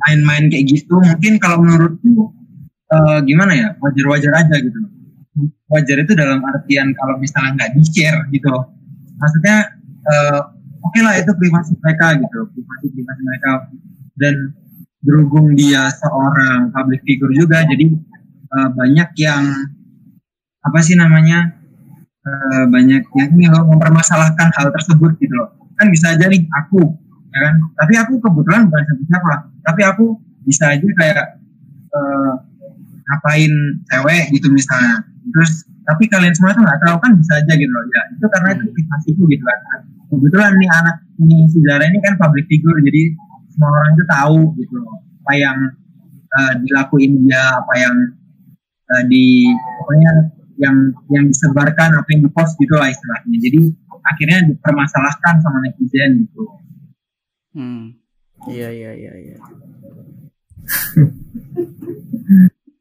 main-main 0.08 0.50
kayak 0.52 0.66
gitu. 0.68 0.98
Mungkin 1.00 1.40
kalau 1.40 1.62
menurutku 1.62 2.34
eh, 2.92 3.20
gimana 3.26 3.54
ya 3.54 3.68
wajar-wajar 3.80 4.34
aja 4.44 4.56
gitu. 4.60 4.80
Wajar 5.70 5.98
itu 6.06 6.14
dalam 6.14 6.42
artian 6.46 6.94
kalau 6.94 7.18
misalnya 7.18 7.58
nggak 7.58 7.72
di 7.78 7.82
share 7.86 8.20
gitu. 8.34 8.54
Maksudnya 9.18 9.58
eh, 10.10 10.40
oke 10.84 11.00
lah 11.02 11.16
itu 11.18 11.32
privasi 11.38 11.74
mereka 11.80 12.18
gitu 12.18 12.40
privasi 12.50 12.86
privasi 12.92 13.22
mereka. 13.24 13.52
Dan 14.14 14.36
berhubung 15.04 15.52
dia 15.58 15.92
seorang 15.92 16.72
public 16.72 17.04
figure 17.06 17.34
juga 17.34 17.62
jadi 17.66 17.86
eh, 18.58 18.70
banyak 18.74 19.10
yang 19.22 19.44
apa 20.64 20.80
sih 20.80 20.96
namanya 20.96 21.63
eh, 22.24 22.66
banyak 22.68 23.04
yang 23.04 23.30
ini 23.36 23.46
loh 23.52 23.64
mempermasalahkan 23.68 24.50
hal 24.56 24.68
tersebut 24.72 25.16
gitu 25.20 25.34
loh. 25.36 25.50
Kan 25.80 25.90
bisa 25.90 26.16
aja 26.16 26.26
nih 26.28 26.44
aku 26.50 26.82
ya 27.34 27.40
kan? 27.50 27.56
Tapi 27.80 27.94
aku 27.98 28.14
kebetulan 28.22 28.70
bukan 28.70 28.84
siapa 28.84 29.04
siapa. 29.10 29.34
Tapi 29.64 29.82
aku 29.84 30.06
bisa 30.44 30.64
aja 30.76 30.88
kayak 31.00 31.26
eh, 31.94 32.34
ngapain 33.04 33.54
cewek 33.92 34.24
gitu 34.36 34.48
misalnya. 34.52 35.04
Terus 35.34 35.68
tapi 35.84 36.08
kalian 36.08 36.32
semua 36.32 36.56
tuh 36.56 36.64
nggak 36.64 36.80
tahu 36.80 36.96
kan 37.04 37.12
bisa 37.20 37.40
aja 37.40 37.54
gitu 37.56 37.72
loh. 37.72 37.86
Ya 37.92 38.02
itu 38.16 38.26
karena 38.32 38.50
itu 38.56 38.64
privasiku 38.72 39.24
gitu 39.28 39.44
kan. 39.44 39.60
Kebetulan 40.14 40.52
nih 40.62 40.70
anak 40.70 40.98
ini 41.20 41.38
si 41.50 41.58
Zara 41.66 41.84
ini 41.90 42.00
kan 42.02 42.16
public 42.22 42.46
figure 42.46 42.78
jadi 42.86 43.14
semua 43.54 43.70
orang 43.70 43.90
itu 43.94 44.06
tahu 44.10 44.40
gitu 44.58 44.76
loh 44.82 44.98
apa 45.24 45.34
yang 45.40 45.58
eh, 46.36 46.54
dilakuin 46.68 47.12
dia 47.24 47.44
apa 47.64 47.74
yang 47.80 47.96
eh, 48.92 49.04
di 49.08 49.48
pokoknya 49.80 50.12
yang 50.58 50.76
yang 51.10 51.26
disebarkan 51.28 51.98
apa 51.98 52.08
yang 52.14 52.22
dipost 52.26 52.54
gitu 52.58 52.74
lah 52.78 52.90
istilahnya 52.90 53.38
jadi 53.42 53.60
akhirnya 54.04 54.40
dipermasalahkan 54.54 55.36
sama 55.42 55.58
netizen 55.66 56.28
gitu 56.28 56.44
Hmm. 57.54 57.94
Iya 58.50 58.66
iya 58.74 58.92
iya 58.98 59.14
iya. 59.14 59.38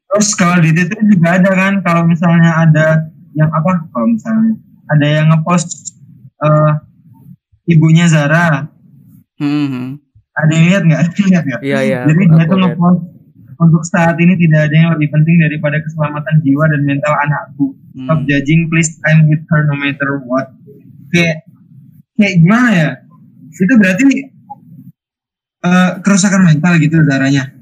terus 0.09 0.29
kalau 0.33 0.57
di 0.61 0.73
Twitter 0.73 0.97
juga 1.05 1.37
ada 1.37 1.51
kan 1.53 1.73
kalau 1.85 2.09
misalnya 2.09 2.51
ada 2.57 2.85
yang 3.33 3.49
apa 3.49 3.85
kalau 3.89 4.07
misalnya 4.09 4.57
ada 4.89 5.05
yang 5.05 5.25
ngepost 5.29 5.93
eh, 6.41 6.71
ibunya 7.69 8.09
Zara 8.09 8.69
Hmm, 9.37 9.65
hmm. 9.69 9.87
ada 10.33 10.51
yang 10.53 10.65
lihat 10.69 10.83
nggak 10.85 11.01
ada 11.05 11.13
yang 11.17 11.29
lihat 11.33 11.43
nggak 11.45 11.61
Iya 11.65 11.79
iya. 11.85 11.99
jadi 12.09 12.21
dia 12.33 12.45
tuh 12.45 12.57
ngepost 12.61 12.99
untuk 13.63 13.83
saat 13.83 14.15
ini 14.15 14.35
tidak 14.35 14.67
ada 14.67 14.75
yang 14.75 14.91
lebih 14.91 15.07
penting 15.09 15.39
daripada 15.39 15.79
keselamatan 15.79 16.35
jiwa 16.39 16.67
dan 16.67 16.81
mental 16.83 17.13
anakku 17.17 17.71
stop 17.95 18.19
Hmm. 18.19 18.25
judging 18.25 18.67
please 18.67 18.97
I'm 19.03 19.25
with 19.25 19.45
her 19.47 19.61
no 19.63 19.75
matter 19.75 20.17
what 20.23 20.49
kayak 21.09 21.45
kayak 22.13 22.33
gimana 22.37 22.69
ya 22.69 22.89
itu 23.49 23.73
berarti 23.73 24.05
eh, 25.63 25.91
kerusakan 25.99 26.41
mental 26.43 26.73
gitu 26.77 26.97
Zaranya 27.03 27.53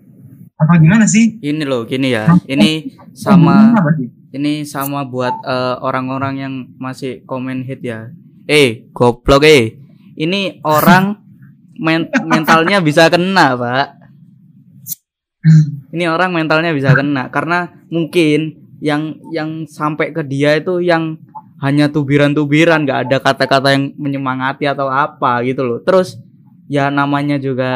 apa 0.56 0.78
gimana 0.78 1.04
sih 1.04 1.38
Ini 1.38 1.66
loh, 1.66 1.84
gini 1.84 2.14
ya. 2.14 2.30
Ini 2.46 2.94
sama 3.12 3.74
ini 4.32 4.62
sama 4.64 5.04
buat 5.04 5.34
eh, 5.42 5.76
orang-orang 5.80 6.34
yang 6.38 6.54
masih 6.78 7.26
komen 7.26 7.66
hit 7.66 7.82
ya. 7.82 8.14
Eh, 8.46 8.86
goblok 8.94 9.42
eh. 9.42 9.76
Ini 10.14 10.62
orang 10.62 11.18
men- 11.76 12.14
mentalnya 12.32 12.78
bisa 12.78 13.10
kena, 13.10 13.58
Pak. 13.58 13.88
Ini 15.94 16.06
orang 16.08 16.32
mentalnya 16.34 16.72
bisa 16.72 16.94
kena 16.94 17.28
karena 17.34 17.70
mungkin 17.90 18.58
yang 18.82 19.18
yang 19.30 19.66
sampai 19.70 20.10
ke 20.14 20.26
dia 20.26 20.58
itu 20.58 20.82
yang 20.82 21.18
hanya 21.62 21.86
tubiran-tubiran, 21.94 22.90
nggak 22.90 23.00
ada 23.06 23.18
kata-kata 23.22 23.78
yang 23.78 23.94
menyemangati 23.94 24.66
atau 24.66 24.90
apa 24.90 25.46
gitu 25.46 25.62
loh. 25.62 25.78
Terus 25.86 26.18
ya 26.66 26.90
namanya 26.90 27.38
juga 27.38 27.70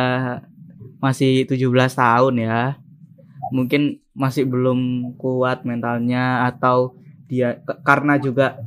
masih 0.98 1.46
17 1.46 1.94
tahun 1.94 2.42
ya. 2.42 2.82
Mungkin 3.54 4.02
masih 4.18 4.50
belum 4.50 5.14
kuat 5.22 5.62
mentalnya 5.70 6.50
atau 6.50 6.98
dia 7.30 7.62
ke- 7.62 7.78
karena 7.86 8.18
juga 8.18 8.58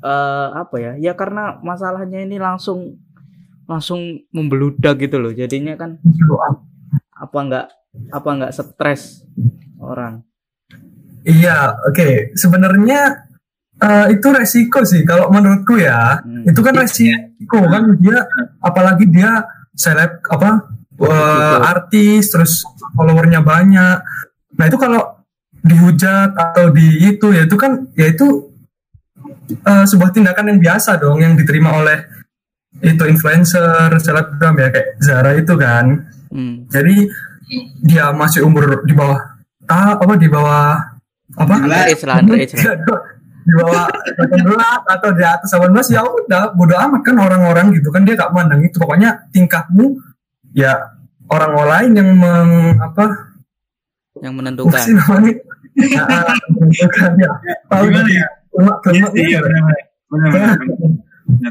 eh 0.00 0.48
apa 0.56 0.76
ya? 0.80 0.92
Ya 0.96 1.12
karena 1.12 1.60
masalahnya 1.60 2.24
ini 2.24 2.40
langsung 2.40 2.96
langsung 3.68 4.24
membeludak 4.32 4.96
gitu 5.04 5.20
loh. 5.20 5.32
Jadinya 5.36 5.76
kan 5.76 6.00
apa 7.14 7.38
enggak 7.44 7.66
apa 8.10 8.28
enggak 8.30 8.52
stres 8.54 9.26
orang. 9.80 10.22
Iya, 11.26 11.76
oke. 11.88 12.32
Sebenarnya 12.36 13.28
eh, 13.80 14.06
itu 14.14 14.26
resiko 14.32 14.84
sih 14.86 15.04
kalau 15.04 15.28
menurutku 15.28 15.76
ya. 15.76 16.20
Hmm. 16.22 16.48
Itu 16.48 16.60
kan 16.64 16.74
resiko 16.76 17.60
kan 17.68 17.98
dia 18.00 18.24
apalagi 18.62 19.08
dia 19.08 19.44
seleb 19.74 20.20
apa 20.28 20.68
Betul. 20.96 21.60
artis 21.64 22.22
terus 22.32 22.52
followernya 22.96 23.40
banyak. 23.40 23.98
Nah, 24.56 24.64
itu 24.68 24.76
kalau 24.76 25.24
dihujat 25.60 26.32
atau 26.36 26.72
di 26.72 27.04
itu 27.04 27.36
ya 27.36 27.44
itu 27.44 27.56
kan 27.56 27.84
ya 27.92 28.08
itu 28.08 28.48
eh, 29.60 29.84
sebuah 29.84 30.12
tindakan 30.12 30.56
yang 30.56 30.60
biasa 30.60 30.96
dong 30.96 31.20
yang 31.20 31.36
diterima 31.36 31.76
oleh 31.80 32.00
itu 32.80 33.02
influencer, 33.04 33.92
selebgram 33.98 34.54
ya 34.56 34.68
kayak 34.72 34.88
Zara 35.02 35.36
itu 35.36 35.52
kan. 35.58 36.06
Hmm. 36.30 36.70
Jadi 36.70 37.10
dia 37.82 38.14
masih 38.14 38.46
umur 38.46 38.86
di 38.86 38.94
bawah 38.94 39.18
ah, 39.70 39.94
apa 39.98 40.14
di 40.18 40.28
bawah 40.30 40.78
apa? 41.38 41.54
Lah, 41.66 41.86
di 41.86 43.52
bawah 43.58 43.86
18 44.18 44.94
atau 44.98 45.10
di 45.14 45.24
atas 45.24 45.48
18 45.54 45.94
ya 45.94 46.02
udah 46.04 46.52
bodo 46.54 46.74
amat 46.76 47.00
kan 47.06 47.16
orang-orang 47.18 47.72
gitu 47.78 47.88
kan 47.94 48.02
dia 48.02 48.18
gak 48.18 48.34
mandang 48.34 48.62
itu. 48.62 48.76
Pokoknya 48.78 49.30
tingkahmu 49.30 49.98
ya 50.54 50.74
orang 51.30 51.52
lain 51.54 51.90
yang 51.94 52.10
meng 52.18 52.50
apa? 52.82 53.34
Yang 54.18 54.32
apa 54.34 54.38
menentukan. 54.42 54.80
sih 54.82 54.94
namanya? 54.94 55.32
Ah, 56.02 56.34
menentukan 56.58 57.10
ya? 57.16 57.30
Tahu. 57.70 57.84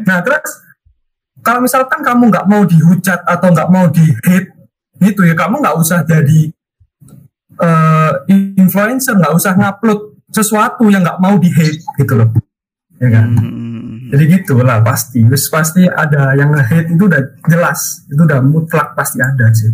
Nah 0.04 0.20
terus 0.20 0.52
kalau 1.40 1.64
misalkan 1.64 2.04
kamu 2.04 2.28
nggak 2.28 2.48
mau 2.52 2.68
dihujat 2.68 3.24
atau 3.24 3.48
nggak 3.56 3.70
mau 3.72 3.88
di 3.88 4.04
hate 4.28 4.59
gitu 5.00 5.24
ya 5.24 5.34
kamu 5.34 5.60
nggak 5.64 5.76
usah 5.80 6.04
jadi 6.04 6.42
eh, 7.60 8.12
influencer 8.60 9.16
nggak 9.16 9.34
usah 9.36 9.56
ngupload 9.56 10.00
sesuatu 10.30 10.88
yang 10.88 11.02
nggak 11.02 11.20
mau 11.20 11.36
di 11.40 11.50
hate 11.50 11.82
gitu 11.98 12.14
loh 12.16 12.30
ya 13.00 13.10
kan 13.10 13.28
Hmm. 13.32 14.12
jadi 14.12 14.42
gitu 14.42 14.60
lah 14.60 14.82
pasti 14.82 15.22
terus 15.22 15.48
pasti 15.48 15.86
ada 15.86 16.34
yang 16.34 16.50
hate 16.52 16.90
itu 16.92 17.04
udah 17.06 17.22
jelas 17.46 18.04
itu 18.10 18.18
udah 18.20 18.42
mutlak 18.42 18.92
pasti 18.94 19.22
ada 19.22 19.48
sih 19.54 19.72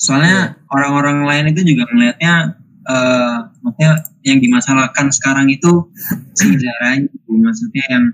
Soalnya 0.00 0.56
orang-orang 0.72 1.28
lain 1.28 1.44
itu 1.52 1.60
juga 1.76 1.84
melihatnya 1.92 2.56
eh 2.88 3.36
maksudnya 3.60 3.92
yang 4.24 4.40
dimasalahkan 4.40 5.12
sekarang 5.12 5.52
itu 5.52 5.92
si 6.32 6.56
Zara 6.56 6.96
gitu. 6.96 7.36
maksudnya 7.36 7.84
yang 7.92 8.04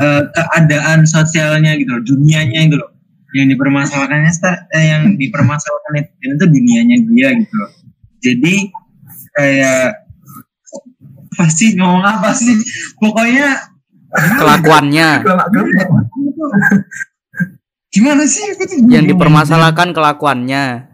eh, 0.00 0.22
keadaan 0.32 1.04
sosialnya 1.04 1.76
gitu 1.76 1.92
loh, 1.92 2.02
dunianya 2.02 2.64
itu 2.64 2.76
loh. 2.80 2.90
Yang 3.36 3.46
dipermasalahkannya 3.56 4.32
eh, 4.72 4.84
yang 4.88 5.02
dipermasalahkan 5.20 5.92
netizen 6.00 6.30
itu 6.40 6.46
dunianya 6.48 6.96
dia 7.04 7.28
gitu 7.36 7.54
loh. 7.60 7.70
Jadi 8.24 8.54
kayak 9.36 10.08
pasti 11.36 11.76
ngomong 11.76 12.04
apa 12.04 12.32
sih? 12.32 12.56
Pokoknya 12.96 13.68
Kelakuannya 14.08 15.08
gimana 17.92 18.24
sih? 18.24 18.56
Aku 18.56 18.64
tuh 18.64 18.80
yang 18.88 19.04
dipermasalahkan 19.04 19.92
kelakuannya. 19.92 20.88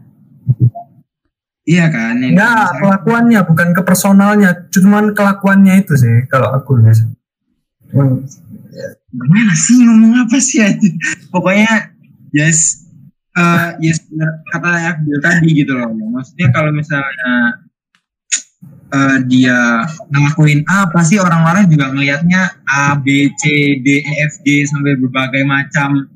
Iya 1.64 1.86
kan? 1.88 2.20
yang 2.20 2.34
ya 2.34 2.42
dipermasalahkan. 2.42 2.80
kelakuannya 2.82 3.40
bukan 3.46 3.68
ke 3.72 3.82
personalnya 3.86 4.50
cuman 4.68 5.14
kelakuannya 5.16 5.80
itu 5.80 5.94
sih 5.96 6.26
kalau 6.28 6.52
aku 6.52 6.76
cuman 6.82 7.08
gimana 9.14 9.54
sih 9.54 9.80
ngomong 9.80 10.26
apa 10.26 10.36
sih 10.42 10.60
aja 10.60 10.88
pokoknya 11.32 11.93
yes. 12.34 12.82
Eh 13.34 13.70
yes 13.82 14.02
bener. 14.10 14.42
Kata 14.50 14.94
Abdul 14.94 15.18
tadi 15.22 15.48
gitu 15.54 15.74
loh. 15.74 15.90
Maksudnya 15.90 16.54
kalau 16.54 16.70
misalnya 16.70 17.62
eh, 18.94 19.18
dia 19.26 19.82
ngelakuin 20.10 20.62
A 20.70 20.86
pasti 20.86 21.18
orang-orang 21.18 21.66
juga 21.66 21.90
ngelihatnya 21.90 22.62
A 22.62 22.94
B 22.94 23.26
C 23.34 23.74
D 23.82 24.02
E 24.02 24.12
F 24.30 24.38
G 24.46 24.66
sampai 24.70 24.94
berbagai 25.02 25.42
macam 25.42 26.06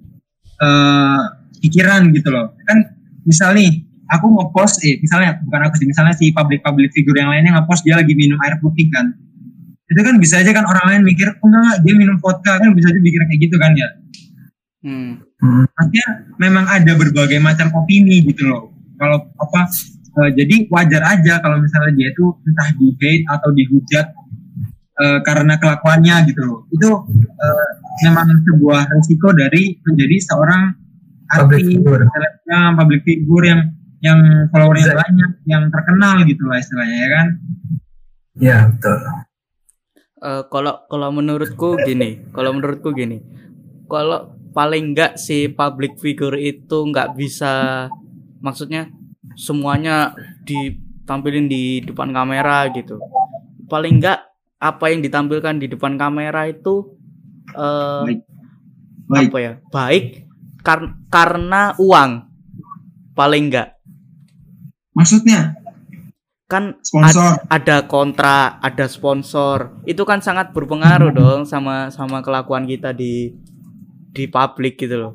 eh 0.62 1.22
pikiran 1.58 2.14
gitu 2.14 2.30
loh. 2.30 2.54
Kan 2.66 2.86
misal 3.26 3.58
nih 3.58 3.82
aku 4.14 4.30
ngepost 4.30 4.86
eh 4.86 5.02
misalnya 5.02 5.42
bukan 5.42 5.60
aku 5.66 5.74
sih 5.82 5.86
misalnya 5.90 6.14
si 6.14 6.30
public 6.30 6.62
public 6.62 6.94
figure 6.94 7.18
yang 7.18 7.34
lainnya 7.34 7.58
ngepost 7.58 7.82
dia 7.82 7.98
lagi 7.98 8.14
minum 8.14 8.38
air 8.46 8.62
putih 8.62 8.86
kan. 8.94 9.10
Itu 9.90 10.06
kan 10.06 10.22
bisa 10.22 10.38
aja 10.38 10.54
kan 10.54 10.70
orang 10.70 10.86
lain 10.86 11.02
mikir 11.02 11.34
oh 11.34 11.50
enggak 11.50 11.82
dia 11.82 11.94
minum 11.98 12.14
vodka. 12.22 12.62
Kan 12.62 12.78
bisa 12.78 12.94
aja 12.94 13.00
mikir 13.02 13.26
kayak 13.26 13.40
gitu 13.42 13.56
kan 13.58 13.74
ya? 13.74 13.88
Hmm. 14.86 15.27
Hmm, 15.42 15.64
artinya 15.74 16.08
memang 16.38 16.64
ada 16.66 16.92
berbagai 16.94 17.38
macam 17.42 17.72
opini 17.74 18.22
gitu 18.26 18.46
loh. 18.48 18.74
Kalau 18.98 19.30
apa 19.38 19.60
eh, 20.22 20.30
jadi 20.34 20.66
wajar 20.70 21.02
aja 21.06 21.38
kalau 21.42 21.62
misalnya 21.62 21.92
dia 21.94 22.08
itu 22.10 22.24
entah 22.46 22.68
di 22.74 22.88
hate 22.98 23.24
atau 23.26 23.50
dihujat 23.54 24.06
eh, 24.98 25.18
karena 25.22 25.54
kelakuannya 25.58 26.16
gitu 26.30 26.42
loh. 26.46 26.60
Itu 26.74 26.90
eh, 27.18 27.70
memang 28.08 28.26
sebuah 28.42 28.90
risiko 28.94 29.34
dari 29.34 29.78
menjadi 29.82 30.16
seorang 30.28 30.62
Public 31.28 31.60
artis 31.60 31.76
figure. 31.76 32.02
selebgram 32.08 32.70
public 32.80 33.00
figure 33.04 33.44
yang 33.44 33.60
yang 34.00 34.18
followernya 34.48 34.84
Exact. 34.88 35.00
banyak 35.04 35.32
yang 35.44 35.62
terkenal 35.68 36.16
gitu 36.24 36.42
lah 36.48 36.56
istilahnya 36.56 36.96
ya 36.96 37.08
kan? 37.12 37.26
Ya 38.38 38.58
betul. 38.70 38.98
Eh, 40.18 40.42
kalau 40.50 40.74
kalau 40.88 41.08
menurutku 41.14 41.78
gini, 41.84 42.26
kalau 42.32 42.50
menurutku 42.56 42.90
gini, 42.94 43.22
kalau 43.86 44.37
paling 44.54 44.94
enggak 44.94 45.16
si 45.20 45.48
public 45.52 45.96
figure 46.00 46.36
itu 46.36 46.78
nggak 46.88 47.14
bisa, 47.14 47.86
maksudnya 48.40 48.88
semuanya 49.38 50.14
ditampilin 50.46 51.46
di 51.46 51.84
depan 51.84 52.10
kamera 52.10 52.68
gitu. 52.72 52.98
Paling 53.68 54.00
enggak 54.00 54.24
apa 54.58 54.84
yang 54.90 55.00
ditampilkan 55.04 55.62
di 55.62 55.66
depan 55.70 55.94
kamera 55.94 56.50
itu 56.50 56.98
eh 57.54 58.02
Baik. 58.04 58.20
baik. 59.06 59.28
apa 59.30 59.38
ya? 59.38 59.52
Baik 59.70 60.04
kar- 60.62 60.96
karena 61.08 61.72
uang. 61.78 62.10
Paling 63.14 63.50
enggak 63.50 63.78
maksudnya? 64.98 65.54
Kan 66.48 66.80
sponsor. 66.80 67.44
ada 67.52 67.84
kontrak, 67.84 68.56
ada 68.64 68.88
sponsor. 68.88 69.78
Itu 69.84 70.02
kan 70.08 70.24
sangat 70.24 70.50
berpengaruh 70.56 71.12
dong 71.14 71.40
sama 71.44 71.92
sama 71.92 72.24
kelakuan 72.24 72.64
kita 72.64 72.90
di 72.96 73.36
di 74.12 74.24
publik 74.26 74.76
gitu 74.76 74.96
loh. 74.96 75.12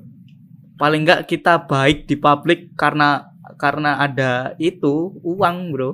Paling 0.78 1.06
enggak 1.06 1.30
kita 1.30 1.64
baik 1.66 2.10
di 2.10 2.16
publik 2.18 2.74
karena 2.74 3.30
karena 3.56 4.02
ada 4.02 4.54
itu 4.58 5.14
uang, 5.22 5.72
Bro. 5.72 5.92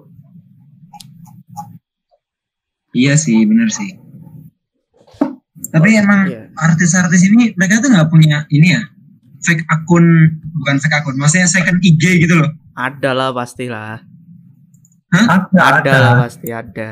Iya 2.90 3.14
sih, 3.16 3.46
bener 3.46 3.70
sih. 3.70 3.94
Tapi 5.70 5.90
emang 5.94 6.26
Iya. 6.26 6.50
artis-artis 6.58 7.22
ini 7.30 7.54
mereka 7.54 7.78
tuh 7.84 7.94
nggak 7.94 8.10
punya 8.10 8.48
ini 8.50 8.74
ya 8.74 8.82
fake 9.46 9.64
akun 9.70 10.06
bukan 10.58 10.76
fake 10.82 10.98
akun, 10.98 11.16
maksudnya 11.16 11.46
second 11.46 11.78
IG 11.80 12.26
gitu 12.26 12.34
loh. 12.36 12.50
Ada 12.74 13.12
lah 13.14 13.30
pastilah. 13.32 14.02
ada 15.10 15.50
Ada, 15.50 15.62
ada 15.82 15.94
lah 15.98 16.14
pasti 16.26 16.50
ada. 16.54 16.90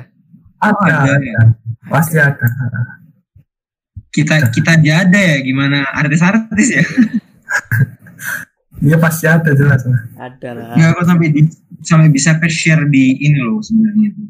ada, 0.58 0.74
Ada, 0.74 0.94
ada. 1.06 1.22
ya. 1.22 1.42
pasti 1.86 2.18
ada 2.18 2.46
Kita 4.12 4.50
kita 4.50 4.82
aja 4.82 5.06
ada 5.06 5.20
ya 5.20 5.38
gimana 5.46 5.86
artis-artis 5.94 6.68
ya. 6.74 6.84
Iya 8.78 8.98
pasti 9.02 9.26
ada 9.26 9.52
jelas 9.58 9.82
lah. 9.90 10.02
Ada 10.22 10.50
lah. 10.54 10.74
Nggak 10.78 10.90
kok 10.94 11.06
sampai 11.10 11.28
di 11.34 11.42
sampai 11.82 12.08
bisa 12.14 12.38
ke 12.38 12.46
share 12.46 12.86
di 12.86 13.18
ini 13.26 13.42
loh 13.42 13.58
sebenarnya 13.58 14.10
tuh. 14.14 14.30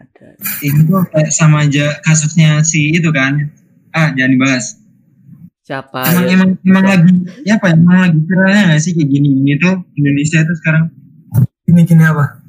Ada. 0.00 0.26
Ini 0.64 0.80
tuh 0.88 1.04
kayak 1.12 1.30
sama 1.36 1.68
aja 1.68 2.00
kasusnya 2.04 2.64
si 2.64 2.96
itu 2.96 3.12
kan. 3.12 3.52
Ah, 3.92 4.12
jangan 4.16 4.32
dibahas. 4.36 4.80
Siapa 5.68 6.00
emang 6.00 6.24
ya? 6.24 6.32
emang 6.32 6.50
emang 6.64 6.84
lagi 6.88 7.12
ya 7.44 7.60
apa 7.60 7.68
ya, 7.68 7.76
emang 7.76 7.98
lagi 8.00 8.18
viralnya 8.24 8.62
nggak 8.72 8.80
sih 8.80 8.92
kayak 8.96 9.08
gini-gini 9.12 9.52
tuh 9.60 9.76
Indonesia 10.00 10.40
tuh 10.40 10.56
sekarang 10.64 10.84
Ini 11.68 11.80
gini 11.84 12.04
apa? 12.08 12.40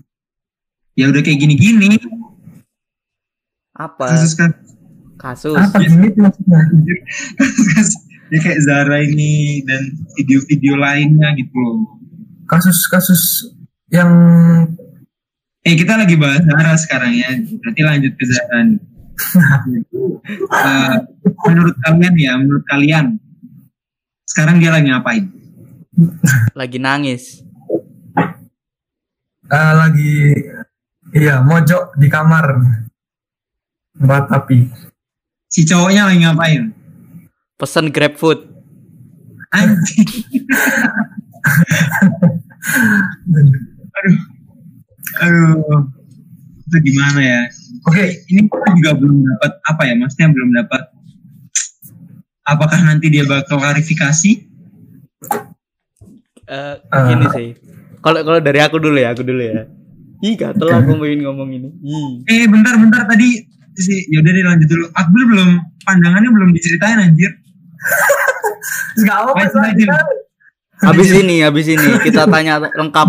ya 0.96 1.12
udah 1.12 1.20
kayak 1.20 1.40
gini-gini 1.44 2.00
Apa? 3.76 4.16
kasus 4.16 4.40
kan 4.40 4.56
Kasus. 5.20 5.60
Apa 5.60 5.84
gini 5.84 6.08
tuh 6.16 6.24
maksudnya? 6.24 6.96
ya 8.30 8.38
kayak 8.40 8.62
Zara 8.62 8.98
ini 9.02 9.66
dan 9.66 9.82
video-video 10.18 10.78
lainnya 10.78 11.34
gitu 11.34 11.54
loh 11.58 11.98
Kasus-kasus 12.46 13.54
yang 13.90 14.10
eh 15.66 15.74
kita 15.74 15.98
lagi 15.98 16.14
bahas 16.14 16.46
Zara 16.46 16.78
sekarang 16.78 17.14
ya 17.18 17.30
berarti 17.58 17.82
lanjut 17.82 18.14
ke 18.14 18.26
Zara 18.30 18.60
nih 18.66 18.82
Eh, 20.30 20.96
menurut 21.50 21.76
kalian 21.84 22.16
ya 22.16 22.34
menurut 22.40 22.64
kalian 22.70 23.18
Sekarang 24.30 24.62
dia 24.62 24.70
lagi 24.70 24.88
ngapain? 24.94 25.26
Lagi 26.54 26.78
nangis. 26.78 27.42
Eh, 29.50 29.74
lagi 29.74 30.38
iya 31.18 31.42
mojok 31.42 31.98
di 31.98 32.08
kamar 32.08 32.46
meratapi 33.98 34.70
Si 35.50 35.66
cowoknya 35.66 36.06
lagi 36.06 36.22
ngapain? 36.22 36.64
Pesen 37.58 37.90
grab 37.90 38.16
food. 38.16 38.46
Aduh. 43.98 44.18
Aduh. 45.20 45.82
Itu 46.70 46.78
gimana 46.86 47.18
ya? 47.18 47.42
oke 47.90 48.06
Ini 48.30 48.46
kita 48.46 48.70
juga 48.78 48.92
belum 48.94 49.18
dapat 49.26 49.52
apa 49.66 49.82
ya? 49.90 49.94
Maksudnya 49.98 50.30
belum 50.30 50.50
dapat 50.54 50.82
apakah 52.46 52.80
nanti 52.86 53.10
dia 53.10 53.26
bakal 53.26 53.58
klarifikasi? 53.58 54.32
Eh, 56.50 56.76
Eh. 56.78 57.04
gini 57.10 57.26
sih. 57.34 57.50
Kalau 58.00 58.22
kalau 58.22 58.40
dari 58.40 58.62
aku 58.62 58.78
dulu 58.78 58.98
ya, 59.02 59.18
aku 59.18 59.26
dulu 59.26 59.42
ya. 59.42 59.66
Ih, 60.20 60.36
gatel 60.38 60.70
aku 60.70 60.94
pengen 61.02 61.26
ngomong 61.26 61.50
ini. 61.58 61.70
Ih. 61.82 62.10
Eh 62.30 62.46
bentar 62.46 62.78
bentar 62.78 63.10
tadi 63.10 63.50
si 63.80 64.06
yaudah 64.12 64.32
deh 64.32 64.46
lanjut 64.46 64.68
dulu. 64.68 64.86
Akbil 64.94 65.24
belum 65.26 65.50
pandangannya 65.88 66.30
belum 66.30 66.50
diceritain 66.54 67.00
anjir. 67.00 67.32
nggak 69.00 69.18
apa 69.24 69.32
Baik, 69.36 69.54
lanjut. 69.56 69.90
Habis 70.80 71.10
ini, 71.12 71.44
habis 71.44 71.68
ini 71.68 71.88
kita 72.04 72.24
tanya 72.28 72.60
lengkap 72.64 73.08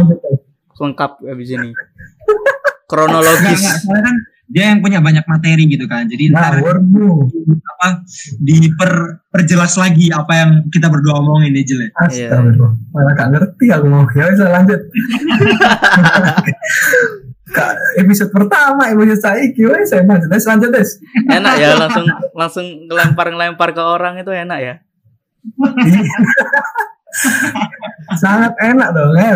lengkap 0.81 1.13
habis 1.27 1.49
ini. 1.55 1.71
Kronologis. 2.91 3.63
enggak, 3.63 3.77
soalnya 3.87 4.05
kan 4.11 4.17
dia 4.51 4.75
yang 4.75 4.83
punya 4.83 4.99
banyak 4.99 5.23
materi 5.31 5.63
gitu 5.71 5.87
kan. 5.87 6.11
Jadi 6.11 6.35
nah 6.35 6.51
ntar 6.51 6.59
waduh 6.59 7.31
apa 7.79 8.03
diper 8.43 9.23
perjelas 9.31 9.79
lagi 9.79 10.11
apa 10.11 10.33
yang 10.35 10.51
kita 10.75 10.91
berdua 10.91 11.23
omongin 11.23 11.55
ya 11.55 11.63
Jel 11.63 11.87
ya. 11.87 11.91
Astagfirullah. 11.95 12.75
Malah 12.91 13.15
gak 13.15 13.29
ngerti 13.31 13.67
aku 13.71 13.87
mau. 13.87 14.03
Ya 14.11 14.27
bisa 14.35 14.51
lanjut. 14.51 14.81
Episode 17.99 18.31
pertama, 18.31 18.87
episode 18.91 19.21
saya 19.21 19.43
wes 19.51 19.91
saya 19.91 20.07
lanjut. 20.07 20.31
Des, 20.31 20.45
lanjut, 20.47 20.71
Des. 20.71 20.91
Enak 21.27 21.55
ya 21.59 21.75
langsung 21.75 22.07
langsung 22.33 22.67
ngelempar-ngelempar 22.87 23.75
ke 23.75 23.83
orang 23.83 24.23
itu 24.23 24.31
enak 24.31 24.59
ya. 24.63 24.75
Sangat 28.23 28.55
enak 28.63 28.89
dong, 28.95 29.19
ya. 29.19 29.35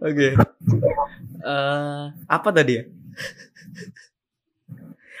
Oke. 0.00 0.28
Eh, 1.44 2.02
apa 2.24 2.48
tadi 2.48 2.80
ya? 2.80 2.84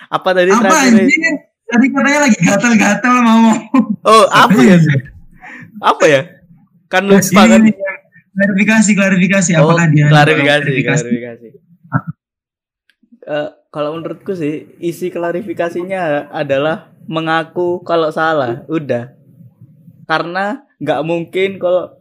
apa 0.08 0.30
tadi 0.30 0.50
Apa 0.54 0.62
terakhir? 0.62 1.04
anjir? 1.04 1.34
Tadi 1.64 1.86
katanya 1.90 2.20
lagi 2.28 2.38
gatal-gatal 2.44 3.14
mau. 3.24 3.50
Oh, 4.06 4.24
apa 4.30 4.58
ya? 4.62 4.78
Apa 5.82 6.04
ya? 6.06 6.20
Kan 6.86 7.10
lupa 7.10 7.42
kan. 7.50 7.66
Klarifikasi 8.34 8.90
klarifikasi 8.92 9.50
Oh, 9.56 9.70
apakah 9.70 9.86
dia 9.88 10.10
klarifikasi, 10.10 10.70
klarifikasi. 10.82 11.48
Eh, 13.24 13.48
kalau 13.70 13.96
menurutku 13.96 14.34
sih 14.34 14.68
isi 14.78 15.08
klarifikasinya 15.08 16.28
adalah 16.28 16.92
mengaku 17.06 17.80
kalau 17.82 18.10
salah, 18.10 18.66
udah. 18.66 19.14
Karena 20.04 20.60
nggak 20.76 21.00
mungkin 21.06 21.56
kalau 21.56 21.94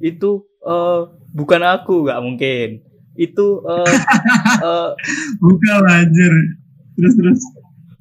itu 0.00 0.42
eh, 0.64 1.00
bukan 1.30 1.62
aku, 1.62 2.08
nggak 2.08 2.22
mungkin. 2.24 2.68
Itu 3.14 3.60
eh, 3.62 3.92
eh, 4.66 4.90
Bukan 5.38 5.80
anjir. 5.84 6.32
Terus 6.96 7.12
terus. 7.14 7.40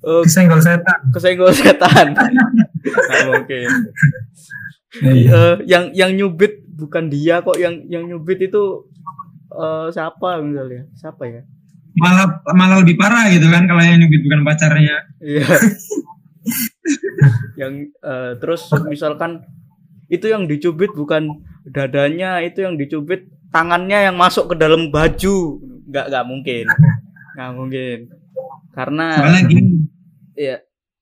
eh, 0.07 0.23
Disenggol 0.25 0.61
setan. 0.63 0.99
kesenggol 1.11 1.51
setan. 1.53 2.15
nggak 2.15 3.21
mungkin. 3.27 3.67
Eh, 5.03 5.55
yang 5.67 5.91
yang 5.93 6.15
nyubit 6.15 6.63
bukan 6.77 7.09
dia 7.09 7.41
kok, 7.41 7.57
yang 7.57 7.81
yang 7.89 8.05
nyubit 8.05 8.45
itu 8.45 8.85
eh, 9.51 9.87
siapa 9.91 10.39
misalnya? 10.45 10.85
Siapa 10.93 11.25
ya? 11.25 11.41
Malah 11.97 12.45
malah 12.53 12.77
lebih 12.85 12.93
parah 12.93 13.25
gitu 13.33 13.49
kan 13.49 13.65
kalau 13.65 13.81
yang 13.81 13.97
nyubit 13.97 14.21
bukan 14.21 14.41
pacarnya. 14.45 14.97
Iya. 15.17 15.49
yang 17.61 17.73
eh, 17.89 18.31
terus 18.37 18.69
misalkan 18.85 19.41
itu 20.07 20.29
yang 20.29 20.47
dicubit 20.47 20.93
bukan 20.95 21.43
dadanya, 21.67 22.39
itu 22.39 22.63
yang 22.63 22.79
dicubit 22.79 23.27
tangannya 23.51 24.07
yang 24.07 24.15
masuk 24.15 24.53
ke 24.53 24.55
dalam 24.55 24.93
baju. 24.93 25.59
Nggak 25.89 26.05
nggak 26.13 26.25
mungkin. 26.29 26.65
Nggak 27.35 27.51
mungkin. 27.57 27.97
Karena 28.71 29.05
Soalnya 29.17 29.41
gini. 29.49 29.73
ya 30.37 30.57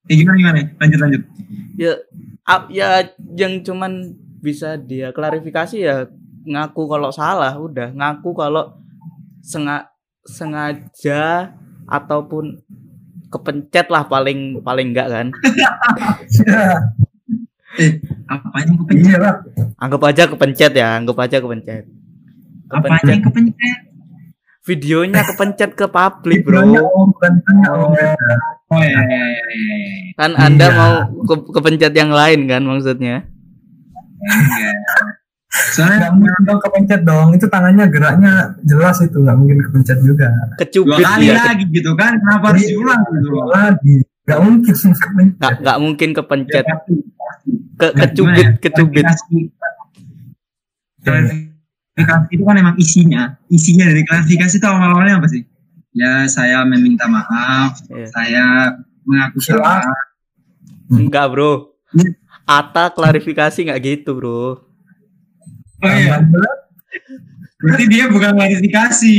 Ya 0.06 0.16
gimana 0.22 0.38
gimana? 0.38 0.58
Lanjut 0.80 1.00
lanjut. 1.02 1.22
ya 1.82 1.94
ya 2.70 2.90
yang 3.36 3.66
cuman 3.66 4.14
bisa 4.46 4.78
dia 4.78 5.10
klarifikasi 5.10 5.78
ya 5.80 5.96
ngaku 6.46 6.86
kalau 6.86 7.10
salah 7.10 7.58
udah 7.58 7.90
ngaku 7.92 8.30
kalau 8.32 8.78
senga 9.42 9.90
sengaja 10.24 11.50
ataupun 11.86 12.62
kepencet 13.28 13.90
lah 13.90 14.06
paling 14.06 14.40
paling 14.62 14.94
enggak 14.94 15.08
kan 15.08 15.28
Eh, 17.76 17.92
apanya 18.26 18.72
yang 18.72 18.80
kepencet? 18.80 19.04
Iya 19.04 19.18
lah. 19.20 19.36
anggap 19.76 20.02
aja 20.06 20.24
kepencet 20.26 20.72
ya 20.72 20.96
anggap 20.96 21.18
aja 21.20 21.38
kepencet 21.38 21.84
kepencet 22.66 23.08
yang 23.10 23.20
kepencet? 23.22 23.80
videonya 24.64 25.22
kepencet 25.26 25.72
ke 25.74 25.86
publik 25.86 26.42
bro 26.42 26.64
om, 26.64 27.12
bukan 27.12 27.34
tanya 27.44 27.70
om. 27.70 27.92
beda. 27.92 28.34
Oh 28.66 28.80
ya 28.80 28.96
ya 28.96 29.24
ya 29.28 29.28
ya. 29.28 29.76
ya. 29.76 29.90
kan 30.16 30.32
anda 30.40 30.66
Iya. 30.66 30.74
mau 30.74 30.94
ke- 31.22 31.52
kepencet 31.52 31.94
yang 31.94 32.10
lain 32.10 32.48
kan 32.48 32.64
maksudnya 32.64 33.28
Iya. 34.18 34.72
Soalnya 35.72 35.98
Nggak 36.02 36.14
mungkin 36.14 36.42
dong 36.44 36.60
kepencet 36.60 37.02
dong. 37.04 37.28
Itu 37.32 37.46
tangannya 37.48 37.86
geraknya 37.88 38.34
jelas 38.62 39.00
itu. 39.00 39.18
Nggak 39.18 39.38
mungkin 39.38 39.58
kepencet 39.62 40.00
juga. 40.02 40.28
dua 40.28 40.58
kecubit 40.58 41.00
kali 41.00 41.24
dia 41.26 41.36
lagi 41.38 41.66
gitu 41.70 41.92
kan? 41.94 42.12
Kenapa 42.18 42.46
harus 42.52 42.64
diulang 42.66 43.02
gitu? 43.08 43.30
Lagi. 43.48 43.96
Nggak 44.26 44.40
mungkin 44.42 44.74
kepencet. 44.74 45.38
nggak 45.38 45.54
nggak 45.62 45.78
mungkin 45.80 46.10
kepencet 46.12 46.66
Ya, 46.66 46.76
ke 47.76 47.88
kecubit 47.94 48.36
ya? 48.38 48.50
kecubit 48.58 49.06
Klarifikasi- 49.06 49.54
itu 52.30 52.44
kan 52.44 52.56
emang 52.58 52.76
isinya. 52.76 53.22
Isinya 53.48 53.86
dari 53.86 54.02
klarifikasi 54.02 54.56
itu 54.58 54.66
awal-awalnya 54.66 55.20
apa 55.20 55.28
sih? 55.30 55.46
Ya 55.94 56.28
saya 56.28 56.66
meminta 56.66 57.08
maaf, 57.08 57.80
Iya. 57.88 58.08
saya 58.12 58.44
mengaku 59.02 59.40
Salah. 59.40 59.80
salah. 59.80 60.04
enggak 60.88 61.26
bro 61.30 61.72
Hmm. 61.88 62.12
Ata 62.46 62.94
klarifikasi 62.94 63.66
nggak 63.66 63.82
gitu 63.82 64.14
bro 64.18 64.62
Oh 65.84 65.92
iya, 65.92 66.24
berarti 67.60 67.84
dia 67.92 68.08
bukan 68.08 68.32
klarifikasi. 68.32 69.18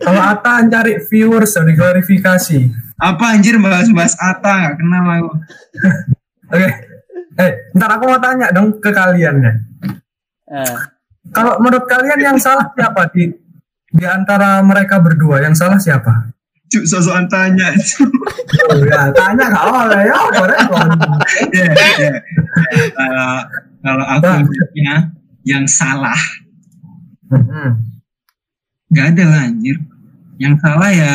Kalau 0.00 0.22
Ata 0.22 0.64
cari 0.70 1.02
viewers 1.10 1.52
dari 1.52 1.74
klarifikasi. 1.76 2.58
Apa 3.00 3.36
anjir 3.36 3.58
bahas-bahas 3.58 4.14
Ata 4.16 4.52
nggak 4.64 4.74
kenal 4.80 5.04
aku. 5.04 5.30
Oke. 6.56 6.68
Eh, 7.40 7.52
ntar 7.74 7.90
aku 7.96 8.04
mau 8.06 8.20
tanya 8.20 8.52
dong 8.54 8.78
ke 8.78 8.90
kalian 8.92 9.34
ya. 9.40 9.52
Eh, 10.50 10.76
Kalau 11.30 11.60
menurut 11.60 11.84
kalian 11.84 12.20
yang 12.20 12.36
salah 12.40 12.70
siapa 12.74 13.12
di 13.12 13.30
di 13.90 14.04
antara 14.06 14.62
mereka 14.64 14.98
berdua? 15.02 15.42
Yang 15.44 15.54
salah 15.58 15.78
siapa? 15.78 16.32
Cuk, 16.70 16.84
sosokan 16.86 17.26
tanya. 17.26 17.68
Oh, 18.70 18.82
ya, 18.82 19.10
tanya 19.14 19.46
nggak 19.46 19.66
boleh 19.66 20.00
ya. 20.10 20.18
Ya, 21.54 21.70
ya. 22.02 22.12
Kalau 23.80 24.04
aku 24.04 24.26
Nah. 24.26 24.42
melihatnya 24.42 24.94
yang 25.46 25.64
salah 25.70 26.18
nggak 28.90 29.06
ada 29.14 29.24
lah 29.30 29.40
anjir. 29.46 29.76
Yang 30.36 30.54
salah 30.60 30.90
ya 30.90 31.14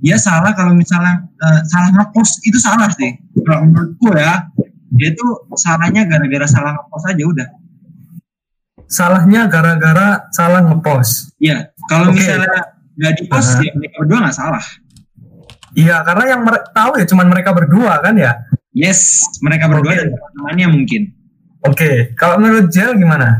dia 0.00 0.16
salah 0.20 0.52
kalau 0.52 0.76
misalnya 0.76 1.24
eh, 1.32 1.60
salah 1.64 1.90
ngepost 1.96 2.44
itu 2.44 2.60
salah 2.60 2.92
sih. 2.92 3.16
Kalau 3.40 3.66
menurutku 3.66 4.12
ya 4.12 4.46
dia 4.94 5.08
itu 5.10 5.26
salahnya 5.56 6.04
gara-gara 6.04 6.44
salah 6.44 6.76
ngepost 6.76 7.04
aja 7.08 7.24
udah. 7.24 7.48
Salahnya 8.84 9.40
gara-gara 9.48 10.28
salah 10.28 10.60
ngepost. 10.66 11.32
Iya, 11.40 11.72
kalau 11.88 12.10
Oke. 12.12 12.20
misalnya 12.20 12.76
nggak 13.00 13.12
di 13.16 13.24
post 13.32 13.56
Aha. 13.56 13.64
ya 13.64 13.72
mereka 13.74 13.89
berdua 14.00 14.24
nggak 14.24 14.36
salah. 14.36 14.64
Iya, 15.76 16.02
karena 16.02 16.24
yang 16.34 16.40
tahu 16.74 16.98
ya 16.98 17.04
cuman 17.06 17.26
mereka 17.30 17.54
berdua 17.54 18.02
kan 18.02 18.16
ya. 18.16 18.32
Yes, 18.72 19.22
mereka 19.44 19.68
berdua 19.70 19.92
Oke. 19.92 19.98
dan 20.00 20.08
teman-temannya 20.10 20.66
mungkin. 20.72 21.02
Oke, 21.68 21.90
kalau 22.16 22.40
menurut 22.40 22.72
Jel 22.72 22.96
gimana? 22.96 23.38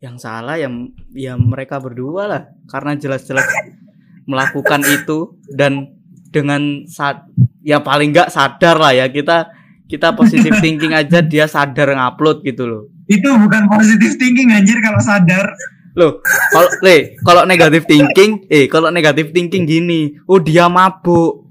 yang 0.00 0.16
salah 0.16 0.56
ya 0.56 0.72
ya 1.12 1.36
mereka 1.36 1.76
berdua 1.76 2.24
lah 2.24 2.42
karena 2.72 2.96
jelas-jelas 2.96 3.44
melakukan 4.24 4.80
itu 4.88 5.36
dan 5.52 5.92
dengan 6.32 6.88
saat 6.88 7.28
ya 7.60 7.84
paling 7.84 8.16
nggak 8.16 8.32
sadar 8.32 8.80
lah 8.80 8.96
ya 8.96 9.12
kita 9.12 9.52
kita 9.92 10.16
positive 10.16 10.56
thinking 10.64 10.96
aja 10.96 11.20
dia 11.20 11.44
sadar 11.44 11.92
ngupload 11.92 12.40
gitu 12.48 12.64
loh 12.64 12.82
Itu 13.10 13.28
bukan 13.28 13.68
positive 13.68 14.16
thinking 14.16 14.54
anjir 14.54 14.78
kalau 14.78 15.02
sadar. 15.02 15.50
Loh 15.98 16.22
kalau 16.54 16.70
le 16.86 17.18
kalau 17.26 17.42
negatif 17.46 17.82
thinking 17.86 18.46
eh 18.46 18.70
kalau 18.70 18.94
negatif 18.94 19.34
thinking 19.34 19.66
gini 19.66 20.14
oh 20.30 20.38
dia 20.38 20.70
mabuk 20.70 21.50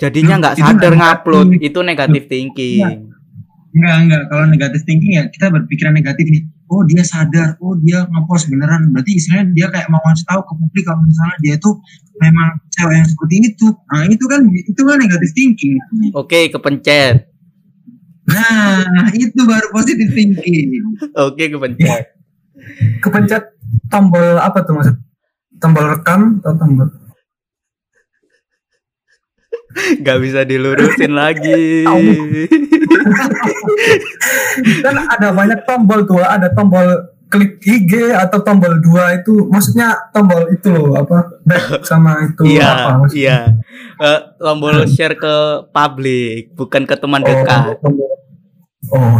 jadinya 0.00 0.40
nggak 0.40 0.56
sadar 0.56 0.92
ngupload 0.96 1.60
itu 1.60 1.78
negatif 1.84 2.28
thinking 2.28 3.12
Enggak, 3.76 3.96
enggak. 4.08 4.22
Kalau 4.32 4.44
negatif 4.48 4.80
thinking 4.88 5.20
ya 5.20 5.28
kita 5.28 5.52
berpikiran 5.52 5.92
negatif 5.92 6.24
nih. 6.32 6.48
Oh 6.72 6.80
dia 6.88 7.04
sadar, 7.04 7.60
oh 7.60 7.76
dia 7.84 8.08
ngepost 8.08 8.48
beneran. 8.48 8.88
Berarti 8.88 9.20
istilahnya 9.20 9.52
dia 9.52 9.66
kayak 9.68 9.92
mau 9.92 10.00
ngasih 10.00 10.24
tahu 10.24 10.40
ke 10.48 10.52
publik 10.56 10.84
kalau 10.88 11.04
misalnya 11.04 11.36
dia 11.44 11.54
itu 11.60 11.70
memang 12.16 12.48
cewek 12.72 12.96
yang 12.96 13.04
seperti 13.04 13.34
itu. 13.52 13.66
Nah 13.92 14.02
itu 14.08 14.24
kan 14.24 14.40
itu 14.48 14.80
kan 14.80 14.96
negatif 14.96 15.30
thinking. 15.36 15.76
oke 16.16 16.40
kepencet 16.56 17.28
Nah 18.26 19.12
itu 19.12 19.40
baru 19.44 19.68
positif 19.76 20.08
thinking. 20.16 20.66
oke 21.12 21.44
kepencet 21.44 22.15
Kepencet 22.98 23.44
tombol 23.86 24.36
apa 24.36 24.62
tuh 24.62 24.74
maksud? 24.74 24.96
Tombol 25.56 25.84
rekam 25.88 26.40
atau 26.40 26.54
tombol? 26.54 26.88
nggak 29.76 30.18
bisa 30.24 30.40
dilurusin 30.48 31.12
lagi 31.20 31.84
kan 34.84 34.96
ada 34.96 35.28
banyak 35.36 35.60
tombol 35.68 36.08
tuh 36.08 36.24
ada 36.24 36.48
tombol 36.52 37.12
klik 37.26 37.58
IG 37.60 38.14
atau 38.14 38.40
tombol 38.40 38.78
dua 38.78 39.18
itu 39.18 39.50
maksudnya 39.50 39.92
tombol 40.14 40.46
itu 40.48 40.70
loh 40.70 40.94
apa 40.96 41.42
back 41.44 41.82
sama 41.84 42.24
itu 42.24 42.46
iya 42.46 42.66
apa 42.72 42.90
maksudnya 43.02 43.20
iya 43.20 43.38
Eh, 43.96 44.20
tombol 44.36 44.84
share 44.88 45.16
ke 45.16 45.34
publik 45.72 46.52
bukan 46.52 46.84
ke 46.84 46.94
teman 46.96 47.20
dekat 47.24 47.80
tombol- 47.80 48.16
oh 48.92 49.16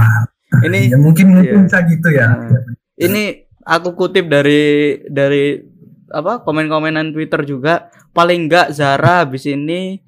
ini 0.62 0.88
ya 0.92 0.96
mungkin 0.96 1.36
mungkin 1.36 1.64
iya. 1.64 1.64
bisa 1.68 1.78
gitu 1.84 2.08
ya 2.12 2.28
Nah. 2.32 2.85
Ini 2.96 3.44
aku 3.60 3.92
kutip 3.92 4.28
dari 4.30 4.96
dari 5.08 5.60
apa 6.08 6.40
komen-komenan 6.46 7.12
Twitter 7.12 7.44
juga 7.44 7.92
paling 8.16 8.48
enggak 8.48 8.72
Zara 8.72 9.26
habis 9.26 9.44
ini 9.44 10.00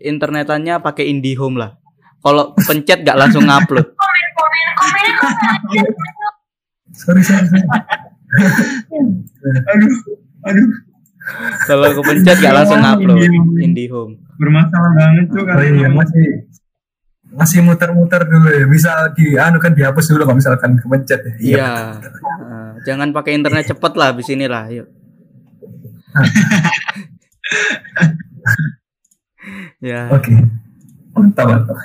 internetannya 0.00 0.80
pakai 0.80 1.12
IndiHome 1.12 1.60
lah 1.60 1.76
kalau 2.24 2.56
pencet 2.56 3.04
nggak 3.04 3.18
langsung 3.18 3.44
ngupload 3.44 3.86
komen 4.00 4.26
komen 4.38 4.66
komennya 4.78 5.12
komen 5.20 5.84
sorry 6.96 7.22
sorry, 7.24 7.46
sorry. 7.48 7.64
Aduh, 9.74 9.92
aduh. 10.46 10.68
kalau 11.66 11.88
kepencet 11.98 12.36
nggak 12.40 12.54
langsung 12.56 12.80
ngupload 12.80 13.18
IndiHome. 13.20 13.60
IndiHome 13.60 14.12
Bermasalah 14.40 14.92
banget 14.96 15.28
tuh 15.28 15.44
Oh 15.44 15.60
iya, 15.60 15.84
yang 15.84 15.92
masih 15.92 16.48
masih 17.34 17.62
muter-muter 17.62 18.26
dulu 18.26 18.48
ya. 18.50 18.66
Bisa 18.66 18.90
di 19.14 19.38
anu 19.38 19.62
kan 19.62 19.74
dihapus 19.74 20.10
dulu 20.10 20.26
kalau 20.26 20.38
misalkan 20.38 20.78
kepencet 20.78 21.20
ya. 21.22 21.34
Iya 21.40 21.70
Nah, 22.50 22.74
jangan 22.82 23.14
pakai 23.14 23.38
internet 23.38 23.70
cepet 23.70 23.92
lah 23.94 24.10
habis 24.10 24.26
ini 24.32 24.46
lah 24.50 24.66
yuk. 24.70 24.88
Ya. 29.80 30.12
Oke. 30.12 30.36
Mantap 31.16 31.46
mantap. 31.48 31.78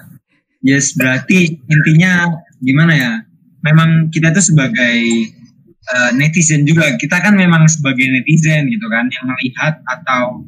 Yes, 0.60 0.92
berarti 0.98 1.64
intinya 1.64 2.28
gimana 2.60 2.92
ya? 2.92 3.12
Memang 3.64 4.12
kita 4.12 4.36
tuh 4.36 4.44
sebagai 4.44 4.98
eh, 5.72 6.12
netizen 6.18 6.68
juga, 6.68 6.92
kita 7.00 7.24
kan 7.24 7.34
memang 7.34 7.66
sebagai 7.72 8.04
netizen 8.04 8.68
gitu 8.70 8.86
kan, 8.92 9.08
yang 9.10 9.26
melihat 9.32 9.80
atau 9.88 10.44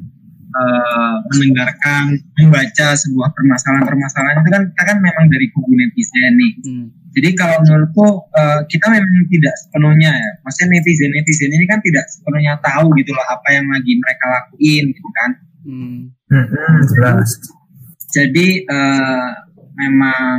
eh, 0.58 1.16
mendengarkan, 1.30 2.18
membaca 2.34 2.88
sebuah 2.98 3.30
permasalahan-permasalahan 3.32 4.42
itu 4.42 4.50
kan 4.50 4.62
kita 4.74 4.82
kan 4.82 4.98
memang 4.98 5.26
dari 5.30 5.46
kubu 5.54 5.70
netizen 5.78 6.34
nih. 6.34 6.52
Hmm. 6.66 6.86
Jadi 7.14 7.28
kalau 7.38 7.56
menurutku 7.62 8.06
eh, 8.34 8.60
kita 8.66 8.86
memang 8.90 9.26
tidak 9.30 9.54
sepenuhnya 9.62 10.10
ya, 10.12 10.30
maksudnya 10.42 10.68
netizen-netizen 10.78 11.50
ini 11.54 11.64
kan 11.70 11.78
tidak 11.80 12.04
sepenuhnya 12.10 12.58
tahu 12.60 12.90
gitu 12.98 13.14
loh 13.14 13.26
apa 13.26 13.48
yang 13.54 13.66
lagi 13.70 13.92
mereka 13.96 14.24
lakuin 14.28 14.84
gitu 14.90 15.10
kan. 15.14 15.30
Hmm. 15.68 15.98
Hmm, 16.28 16.80
jelas 16.92 17.58
jadi 18.12 18.48
eh, 18.64 19.30
memang 19.78 20.38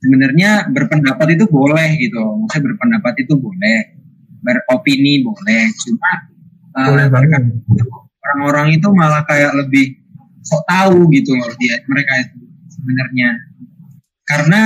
sebenarnya 0.00 0.66
berpendapat 0.72 1.36
itu 1.36 1.44
boleh 1.46 1.94
gitu 2.00 2.22
maksudnya 2.42 2.64
berpendapat 2.72 3.14
itu 3.22 3.34
boleh 3.36 3.78
beropini 4.40 5.20
boleh 5.22 5.62
cuma 5.84 6.12
eh, 6.74 6.86
boleh 6.88 7.06
banget 7.12 7.42
orang-orang 8.28 8.76
itu 8.76 8.88
malah 8.92 9.24
kayak 9.24 9.56
lebih 9.56 9.96
sok 10.44 10.62
tahu 10.68 11.08
gitu 11.12 11.36
loh 11.36 11.48
dia 11.56 11.80
mereka 11.88 12.12
itu 12.20 12.36
sebenarnya. 12.72 13.28
Karena 14.28 14.60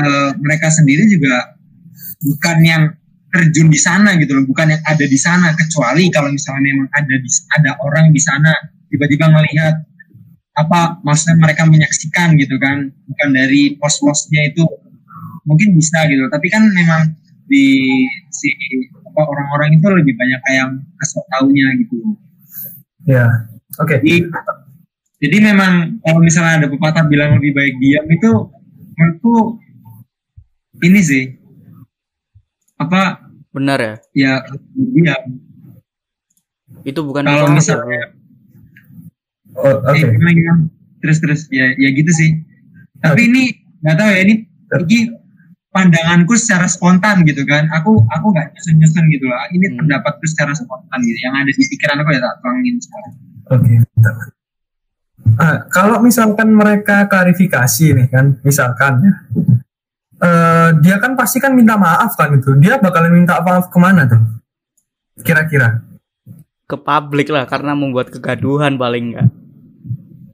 eh, 0.00 0.30
mereka 0.40 0.72
sendiri 0.72 1.04
juga 1.08 1.56
bukan 2.24 2.58
yang 2.64 2.82
terjun 3.34 3.68
di 3.68 3.80
sana 3.80 4.14
gitu 4.16 4.38
loh 4.38 4.44
bukan 4.48 4.72
yang 4.72 4.82
ada 4.86 5.04
di 5.04 5.18
sana. 5.18 5.52
Kecuali 5.52 6.08
kalau 6.08 6.30
misalnya 6.32 6.62
memang 6.64 6.88
ada 6.92 7.14
di 7.18 7.30
ada 7.60 7.70
orang 7.84 8.14
di 8.14 8.20
sana 8.22 8.52
tiba-tiba 8.88 9.28
melihat 9.28 9.84
apa 10.54 11.02
maksudnya 11.02 11.42
mereka 11.42 11.66
menyaksikan 11.66 12.38
gitu 12.38 12.54
kan 12.62 12.86
bukan 13.10 13.28
dari 13.34 13.74
pos-posnya 13.74 14.54
itu 14.54 14.64
mungkin 15.44 15.76
bisa 15.76 16.06
gitu. 16.08 16.24
Tapi 16.30 16.46
kan 16.48 16.62
memang 16.70 17.02
di 17.44 17.84
si 18.32 18.48
orang-orang 19.14 19.78
itu 19.78 19.86
lebih 19.86 20.14
banyak 20.16 20.40
kayak 20.42 20.66
kasih 20.98 21.22
taunya 21.30 21.66
gitu 21.78 22.18
ya 23.04 23.24
oke. 23.80 23.96
Jadi 24.00 24.28
jadi 25.24 25.36
memang 25.40 26.02
kalau 26.04 26.20
misalnya 26.20 26.64
ada 26.64 26.68
pepatah 26.68 27.04
bilang 27.08 27.40
lebih 27.40 27.56
baik 27.56 27.74
diam 27.80 28.06
itu 28.10 28.30
menurutku 28.94 29.36
ini 30.84 31.00
sih. 31.00 31.24
Apa? 32.76 33.24
Benar 33.54 33.78
ya? 33.78 33.94
Ya 34.12 34.32
diam. 34.74 35.22
Itu 36.84 37.00
bukan 37.06 37.24
kalau 37.24 37.54
misalnya 37.54 38.12
Oh, 39.54 39.78
oke. 39.86 39.94
Eh, 39.94 40.58
terus 40.98 41.18
terus 41.22 41.40
ya 41.54 41.70
ya 41.78 41.88
gitu 41.94 42.10
sih. 42.10 42.42
Tapi 42.98 43.30
ini 43.30 43.54
nggak 43.86 43.96
tahu 43.96 44.08
ya 44.10 44.20
ini 44.26 44.34
ini 44.82 44.98
pandanganku 45.74 46.38
secara 46.38 46.70
spontan 46.70 47.26
gitu 47.26 47.42
kan 47.42 47.66
aku 47.74 48.06
aku 48.06 48.26
nggak 48.30 48.54
nyusun 48.54 48.74
nyusun 48.78 49.04
gitu 49.10 49.26
lah 49.26 49.50
ini 49.50 49.66
Hmm. 49.74 49.82
pendapatku 49.82 50.22
secara 50.30 50.54
spontan 50.54 51.02
gitu 51.02 51.18
yang 51.18 51.34
ada 51.34 51.50
di 51.50 51.58
pikiran 51.58 51.98
aku 51.98 52.14
ya 52.14 52.20
tak 52.22 52.34
tuangin 52.40 52.78
sekarang 52.78 53.14
Oke, 53.44 53.76
mantap. 53.76 54.16
Ah, 55.36 55.56
kalau 55.68 56.00
misalkan 56.00 56.48
mereka 56.48 57.04
klarifikasi 57.12 57.92
nih 57.92 58.08
kan, 58.08 58.40
misalkan 58.40 59.04
ya, 59.04 59.12
eh, 60.24 60.68
dia 60.80 60.96
kan 60.96 61.12
pasti 61.12 61.44
kan 61.44 61.52
minta 61.52 61.76
maaf 61.76 62.16
kan 62.16 62.32
itu. 62.32 62.56
Dia 62.56 62.80
bakalan 62.80 63.12
minta 63.12 63.36
maaf 63.44 63.68
ke 63.68 63.76
mana 63.76 64.08
tuh? 64.08 64.16
Kira-kira 65.20 65.84
ke 66.64 66.76
publik 66.80 67.28
lah 67.28 67.44
karena 67.44 67.76
membuat 67.76 68.08
kegaduhan 68.08 68.80
paling 68.80 69.12
enggak 69.12 69.28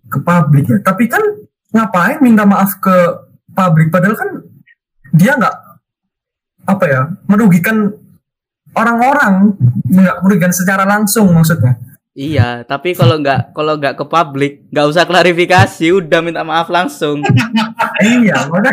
ke 0.06 0.18
publik 0.22 0.70
ya. 0.70 0.78
Tapi 0.86 1.04
kan 1.10 1.22
ngapain 1.74 2.22
minta 2.22 2.46
maaf 2.46 2.78
ke 2.78 2.94
publik? 3.50 3.90
Padahal 3.90 4.14
kan 4.14 4.30
dia 5.20 5.36
nggak 5.36 5.56
apa 6.64 6.84
ya 6.88 7.00
merugikan 7.28 7.92
orang-orang, 8.72 9.52
nggak 9.84 10.16
merugikan 10.24 10.52
secara 10.54 10.88
langsung 10.88 11.28
maksudnya. 11.34 11.76
Iya, 12.10 12.66
tapi 12.66 12.92
kalau 12.98 13.22
nggak 13.22 13.54
kalau 13.54 13.78
nggak 13.78 13.94
ke 13.94 14.04
publik, 14.04 14.66
nggak 14.74 14.86
usah 14.90 15.06
klarifikasi, 15.06 15.94
udah 15.94 16.20
minta 16.20 16.42
maaf 16.42 16.66
langsung. 16.66 17.22
iya, 18.02 18.50
makanya 18.50 18.72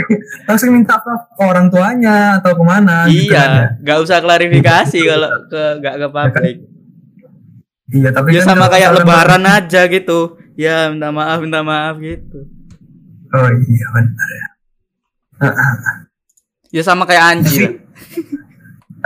langsung 0.49 0.73
minta 0.73 0.97
maaf 0.97 1.29
ke 1.31 1.43
orang 1.45 1.69
tuanya 1.69 2.41
atau 2.41 2.57
ke 2.57 2.63
mana? 2.65 3.05
gitu 3.05 3.29
kan 3.29 3.37
ya. 3.37 3.45
iya, 3.53 3.65
nggak 3.83 3.99
usah 4.01 4.17
klarifikasi 4.25 4.99
kalau 5.05 5.29
ke 5.47 5.63
nggak 5.79 5.95
ke 5.95 6.07
publik. 6.09 6.57
Iya, 7.87 8.09
tapi 8.11 8.27
Ya 8.35 8.41
kan 8.43 8.47
sama 8.57 8.67
kayak 8.67 8.91
lebaran 8.99 9.43
aja 9.47 9.81
gitu. 9.87 10.19
Ya 10.57 10.89
minta 10.89 11.13
maaf, 11.13 11.37
minta 11.39 11.61
maaf 11.61 12.01
gitu. 12.01 12.49
Oh 13.31 13.49
iya 13.53 13.87
benar 13.93 14.29
ya. 14.33 14.47
Ah, 15.37 15.53
ah. 15.53 16.06
Ya 16.71 16.83
sama 16.83 17.07
kayak 17.07 17.25
Anji. 17.37 17.63
lah. 17.63 17.73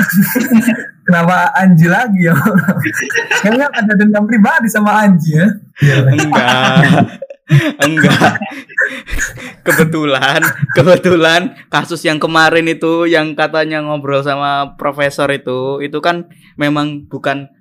Kenapa 1.05 1.51
Anji 1.57 1.87
lagi 1.89 2.21
ya? 2.29 2.35
Kayaknya 3.41 3.67
ada 3.73 3.93
dendam 3.97 4.25
pribadi 4.29 4.67
sama 4.69 5.03
Anji 5.03 5.35
ya. 5.35 5.47
Enggak. 6.13 7.19
Enggak. 7.83 8.33
Kebetulan, 9.61 10.41
kebetulan 10.77 11.41
kasus 11.67 12.01
yang 12.07 12.17
kemarin 12.17 12.65
itu 12.69 13.05
yang 13.09 13.35
katanya 13.35 13.83
ngobrol 13.83 14.23
sama 14.23 14.77
profesor 14.79 15.27
itu, 15.33 15.83
itu 15.83 15.99
kan 15.99 16.31
memang 16.55 17.05
bukan 17.11 17.51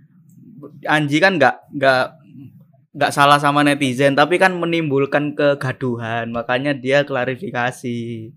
Anji 0.87 1.21
kan 1.21 1.37
nggak 1.37 1.77
nggak 1.77 2.05
nggak 2.91 3.13
salah 3.13 3.39
sama 3.39 3.63
netizen, 3.63 4.17
tapi 4.17 4.41
kan 4.41 4.57
menimbulkan 4.57 5.37
kegaduhan, 5.37 6.31
makanya 6.33 6.75
dia 6.75 7.07
klarifikasi. 7.07 8.33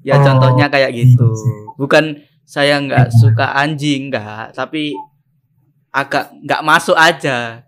Ya 0.00 0.16
Oh, 0.16 0.24
contohnya 0.24 0.66
kayak 0.72 0.96
gitu. 0.96 1.28
iya. 1.28 1.76
Bukan 1.76 2.04
saya 2.48 2.80
nggak 2.80 3.12
suka 3.12 3.52
Anji 3.52 4.08
nggak, 4.08 4.56
tapi 4.56 4.96
agak 5.92 6.32
nggak 6.40 6.64
masuk 6.64 6.96
aja. 6.96 7.62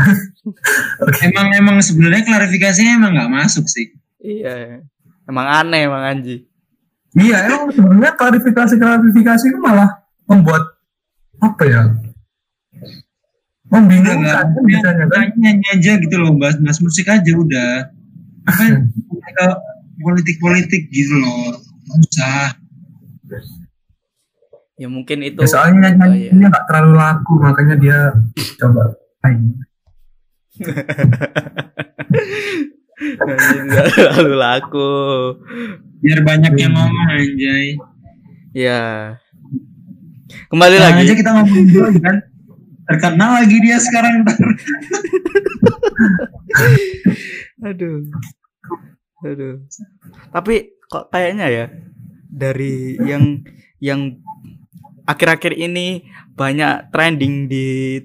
emang 1.28 1.48
emang 1.52 1.76
sebenarnya 1.84 2.24
klarifikasinya 2.24 2.96
emang 2.96 3.12
nggak 3.12 3.32
masuk 3.36 3.68
sih 3.68 3.92
Iya. 4.20 4.84
Emang 5.24 5.46
aneh 5.48 5.88
emang 5.88 6.04
Anji. 6.04 6.44
Iya, 7.16 7.48
emang 7.48 7.72
sebenarnya 7.72 8.12
klarifikasi 8.14 8.74
klarifikasi 8.76 9.44
itu 9.48 9.58
malah 9.58 9.88
membuat 10.28 10.62
apa 11.40 11.62
ya? 11.64 11.82
Membingungkan 13.70 14.50
kan 14.50 15.06
kan. 15.08 15.26
nyanyi 15.38 15.66
aja 15.72 15.92
gitu 16.02 16.16
loh 16.18 16.34
bahas 16.36 16.58
bahas 16.58 16.82
musik 16.82 17.06
aja 17.06 17.32
udah 17.32 17.70
apa 18.50 18.62
ke 19.30 19.46
politik-politik 20.00 20.82
gitu 20.88 21.14
loh. 21.16 21.54
Nggak 21.56 21.98
usah. 22.04 22.44
Ya 24.74 24.88
mungkin 24.88 25.20
itu 25.20 25.36
Ya, 25.36 25.48
soalnya 25.48 25.92
Oh, 25.92 26.08
iya. 26.08 26.32
nyanyinya 26.32 26.46
nggak 26.48 26.66
terlalu 26.66 26.92
laku 26.96 27.32
makanya 27.36 27.76
dia 27.76 27.98
coba 28.56 28.82
main. 29.20 29.40
Nggak 33.60 33.86
lalu 34.16 34.34
laku. 34.36 34.90
Biar 36.00 36.20
banyak 36.24 36.52
yang 36.56 36.72
ngomong 36.72 37.08
anjay. 37.12 37.76
Ya. 38.52 39.14
Kembali 40.48 40.76
Sekarang 40.76 40.96
lagi. 40.96 41.06
aja 41.06 41.14
kita 41.14 41.30
ngomong 41.32 41.62
dulu 41.68 41.90
kan. 42.00 42.16
Terkenal 42.88 43.30
lagi 43.38 43.56
dia 43.60 43.78
sekarang. 43.78 44.14
Aduh. 47.62 48.00
Aduh. 49.20 49.60
Tapi 50.32 50.54
kok 50.88 51.12
kayaknya 51.12 51.46
ya 51.46 51.66
dari 52.30 52.96
yang 52.98 53.44
yang 53.78 54.18
akhir-akhir 55.04 55.54
ini 55.54 56.06
banyak 56.34 56.88
trending 56.94 57.50
di 57.50 57.98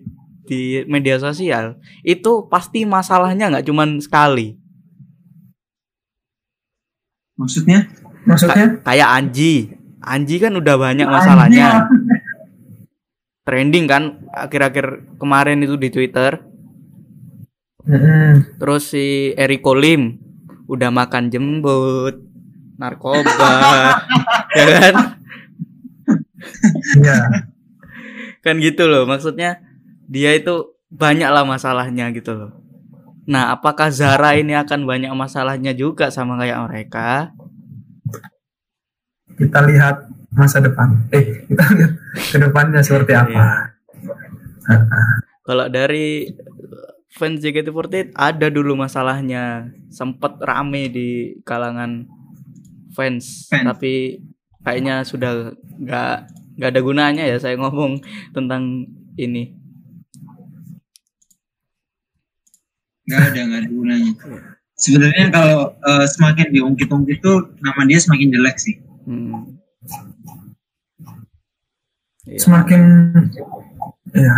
di 0.45 0.85
media 0.85 1.17
sosial 1.17 1.81
itu 2.05 2.45
pasti 2.45 2.85
masalahnya 2.85 3.49
nggak 3.49 3.65
cuman 3.65 3.97
sekali 3.97 4.57
Maksudnya? 7.35 7.89
Maksudnya? 8.23 8.79
Ka- 8.79 8.93
kayak 8.93 9.09
Anji 9.11 9.73
Anji 10.05 10.35
kan 10.37 10.53
udah 10.53 10.75
banyak 10.77 11.09
masalahnya 11.09 11.89
trending 13.45 13.85
kan 13.85 14.21
akhir-akhir 14.29 15.17
kemarin 15.17 15.61
itu 15.65 15.77
di 15.77 15.89
Twitter 15.89 16.41
Mm-mm. 17.85 18.57
Terus 18.57 18.89
si 18.89 19.29
Eriko 19.37 19.77
Lim 19.77 20.17
udah 20.65 20.89
makan 20.89 21.29
jembut, 21.29 22.21
narkoba, 22.77 23.53
ya 24.57 24.65
kan? 24.79 24.93
Iya. 27.01 27.19
Kan 28.41 28.61
gitu 28.61 28.85
loh, 28.85 29.09
maksudnya 29.09 29.61
dia 30.05 30.37
itu 30.37 30.77
banyak 30.93 31.29
lah 31.29 31.43
masalahnya 31.43 32.13
gitu 32.13 32.33
loh. 32.33 32.51
Nah, 33.25 33.57
apakah 33.57 33.89
Zara 33.89 34.37
ini 34.37 34.53
akan 34.53 34.85
banyak 34.85 35.09
masalahnya 35.17 35.73
juga 35.73 36.13
sama 36.13 36.37
kayak 36.37 36.61
mereka? 36.69 37.33
Kita 39.33 39.65
lihat 39.65 40.05
masa 40.29 40.61
depan. 40.61 41.09
Eh, 41.09 41.41
kita 41.49 41.63
lihat 41.73 41.91
ke 42.29 42.37
depannya 42.37 42.85
seperti 42.85 43.17
apa. 43.17 43.73
Kalau 45.41 45.65
dari 45.73 46.29
fans 47.15 47.39
JKT48 47.39 48.11
ada 48.11 48.47
dulu 48.51 48.75
masalahnya, 48.75 49.71
sempet 49.87 50.35
rame 50.43 50.91
di 50.91 51.39
kalangan 51.47 52.03
fans, 52.91 53.47
Fans. 53.47 53.63
tapi 53.63 54.19
kayaknya 54.67 55.07
sudah 55.07 55.55
nggak 55.79 56.15
nggak 56.59 56.69
ada 56.71 56.81
gunanya 56.83 57.23
ya 57.23 57.39
saya 57.39 57.55
ngomong 57.55 58.03
tentang 58.35 58.83
ini. 59.15 59.55
Nggak 63.07 63.21
ada, 63.31 63.39
nggak 63.47 63.59
ada 63.63 63.69
gunanya. 63.71 64.11
Sebenarnya 64.75 65.25
kalau 65.31 65.71
eh, 65.71 66.05
semakin 66.11 66.47
diungkit-ungkit 66.51 67.23
tuh 67.23 67.55
nama 67.63 67.87
dia 67.87 67.99
semakin 68.03 68.27
jelek 68.27 68.57
sih. 68.59 68.75
Hmm. 69.07 69.55
Iya. 72.25 72.39
Semakin 72.41 72.81
ya, 74.11 74.35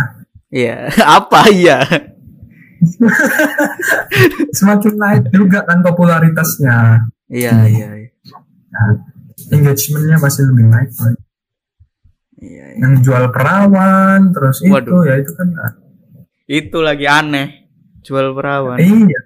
Iya, 0.48 0.76
apa 1.18 1.40
iya? 1.52 1.78
semakin 4.58 4.94
naik 4.94 5.24
juga 5.34 5.66
kan 5.66 5.82
popularitasnya. 5.82 7.08
Iya, 7.28 7.54
iya, 7.68 7.88
iya. 8.06 8.10
Nah, 8.72 8.90
engagementnya 9.52 10.16
pasti 10.22 10.46
lebih 10.46 10.64
naik. 10.70 10.90
Boy. 10.94 11.12
Iya, 12.38 12.64
iya. 12.74 12.80
Yang 12.80 12.94
jual 13.02 13.24
perawan, 13.34 14.30
terus 14.30 14.62
itu 14.62 14.72
Waduh. 14.72 15.02
ya 15.04 15.14
itu 15.18 15.32
kan. 15.34 15.48
Itu 16.48 16.78
lagi 16.80 17.06
aneh. 17.10 17.68
Jual 18.06 18.32
perawan. 18.32 18.78
Iya, 18.80 19.20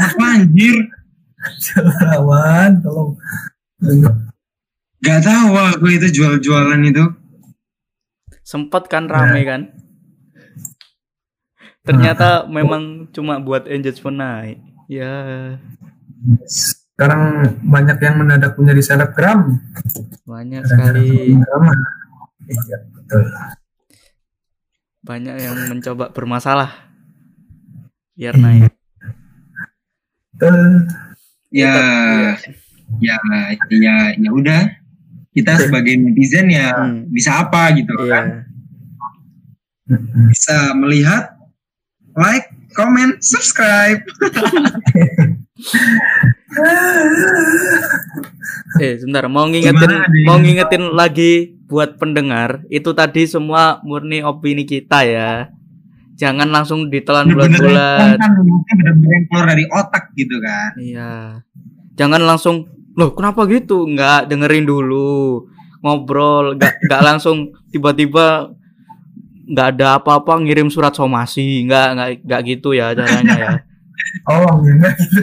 Apa 0.00 0.24
anjir? 0.40 0.76
jual 1.40 1.86
perawan, 1.96 2.70
tolong. 2.80 3.10
Gak 5.00 5.20
tahu 5.24 5.56
aku 5.56 5.86
itu 5.96 6.08
jual-jualan 6.12 6.80
itu. 6.84 7.04
Sempet 8.44 8.90
kan 8.90 9.06
rame 9.08 9.40
kan? 9.46 9.62
Ternyata 11.90 12.28
memang 12.46 12.82
cuma 13.10 13.36
buat 13.36 13.66
engagement 13.66 14.16
naik. 14.16 14.58
Ya, 14.86 15.14
Sekarang 16.44 17.22
banyak 17.60 17.96
yang 17.98 18.14
mendadak 18.16 18.54
menjadi 18.54 18.82
selebgram. 18.84 19.56
banyak 20.22 20.62
sekali 20.62 21.32
Drama. 21.34 21.72
Iya, 22.44 22.76
betul. 22.92 23.24
banyak 25.00 25.32
yang 25.34 25.56
mencoba 25.66 26.12
bermasalah 26.12 26.70
biar 28.12 28.36
naik. 28.36 28.68
Betul. 30.30 30.84
Ya, 31.48 31.72
ya, 33.00 33.16
ya, 33.70 33.96
ya 34.12 34.30
udah. 34.30 34.62
Kita 35.30 35.56
sebagai 35.56 35.96
netizen 35.96 36.50
ya 36.50 36.74
Hmm. 36.74 37.08
bisa 37.08 37.40
apa 37.40 37.72
gitu 37.72 37.96
kan? 38.04 38.44
Iya. 39.88 39.96
Bisa 40.28 40.56
melihat, 40.76 41.32
like, 42.16 42.46
comment, 42.74 43.18
subscribe. 43.22 44.00
Eh, 48.80 48.98
sebentar, 48.98 49.26
mau 49.30 49.46
ngingetin 49.46 49.86
Gimana, 49.86 50.06
mau 50.26 50.38
ngingetin 50.38 50.84
lagi 50.94 51.54
buat 51.70 51.98
pendengar, 52.00 52.66
itu 52.66 52.90
tadi 52.90 53.26
semua 53.26 53.78
murni 53.86 54.22
opini 54.24 54.66
kita 54.66 55.06
ya. 55.06 55.50
Jangan 56.18 56.50
langsung 56.50 56.90
ditelan 56.90 57.30
bulat-bulat. 57.32 58.18
kan, 58.18 58.30
yang 58.84 59.24
keluar 59.30 59.46
dari 59.46 59.64
otak 59.70 60.12
gitu 60.18 60.36
kan. 60.42 60.70
Iya. 60.76 61.12
Jangan 61.96 62.20
langsung, 62.24 62.68
loh 62.98 63.10
kenapa 63.14 63.46
gitu? 63.48 63.86
Nggak 63.88 64.28
dengerin 64.28 64.66
dulu. 64.66 65.48
Ngobrol, 65.80 66.60
nggak 66.60 66.90
nggak 66.90 67.02
langsung 67.04 67.56
tiba-tiba 67.72 68.52
nggak 69.50 69.66
ada 69.76 69.98
apa-apa 69.98 70.38
ngirim 70.38 70.70
surat 70.70 70.94
somasi. 70.94 71.66
Nggak 71.66 71.86
nggak 71.96 72.08
nggak 72.24 72.40
gitu 72.46 72.70
ya 72.72 72.94
caranya 72.94 73.36
ya. 73.36 73.52
Oh, 74.32 74.64
enggak 74.64 74.96
gitu. 74.96 75.20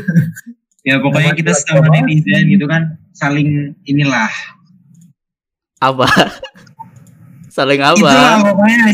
Ya 0.85 1.01
pokoknya 1.01 1.33
kita 1.33 1.51
sama 1.51 1.89
netizen 1.91 2.45
gitu 2.45 2.69
kan 2.69 2.95
saling 3.11 3.73
inilah. 3.89 4.29
Apa? 5.81 6.05
Saling 7.57 7.81
Itulah 7.81 8.37
apa? 8.37 8.53
pokoknya. 8.53 8.85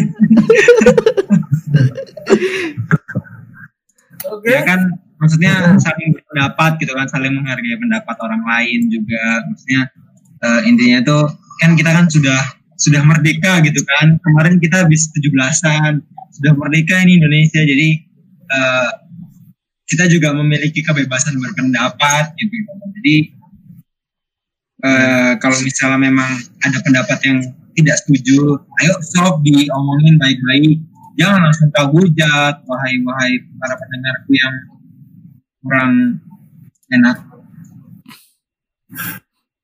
Ya 4.47 4.61
kan 4.63 4.79
maksudnya 5.19 5.75
saling 5.83 6.15
berpendapat 6.15 6.71
gitu 6.79 6.95
kan, 6.95 7.11
saling 7.11 7.35
menghargai 7.35 7.75
pendapat 7.75 8.15
orang 8.23 8.39
lain 8.39 8.87
juga. 8.87 9.43
Maksudnya 9.51 9.81
eh, 10.47 10.61
intinya 10.71 10.99
tuh 11.03 11.23
kan 11.59 11.75
kita 11.75 11.91
kan 11.91 12.07
sudah 12.07 12.39
sudah 12.77 13.01
merdeka 13.05 13.61
gitu 13.65 13.81
kan. 13.85 14.17
Kemarin 14.21 14.57
kita 14.57 14.85
habis 14.85 15.09
17-an, 15.13 16.01
sudah 16.39 16.53
merdeka 16.57 16.97
ini 17.05 17.21
Indonesia. 17.21 17.61
Jadi 17.61 17.89
eh, 18.49 18.91
kita 19.89 20.09
juga 20.09 20.33
memiliki 20.33 20.81
kebebasan 20.81 21.37
berpendapat 21.37 22.33
gitu. 22.39 22.55
Jadi 23.01 23.15
eh, 24.83 25.33
kalau 25.37 25.57
misalnya 25.61 25.99
memang 25.99 26.29
ada 26.65 26.77
pendapat 26.81 27.19
yang 27.27 27.39
tidak 27.73 27.97
setuju, 28.05 28.61
ayo 28.85 28.93
stop 29.01 29.41
diomongin 29.41 30.17
baik-baik. 30.21 30.77
Jangan 31.13 31.45
langsung 31.45 31.69
kahujat, 31.73 32.65
wahai 32.65 32.97
wahai 33.05 33.33
para 33.61 33.77
pendengarku 33.77 34.31
yang 34.33 34.55
kurang 35.61 35.93
enak. 36.89 37.17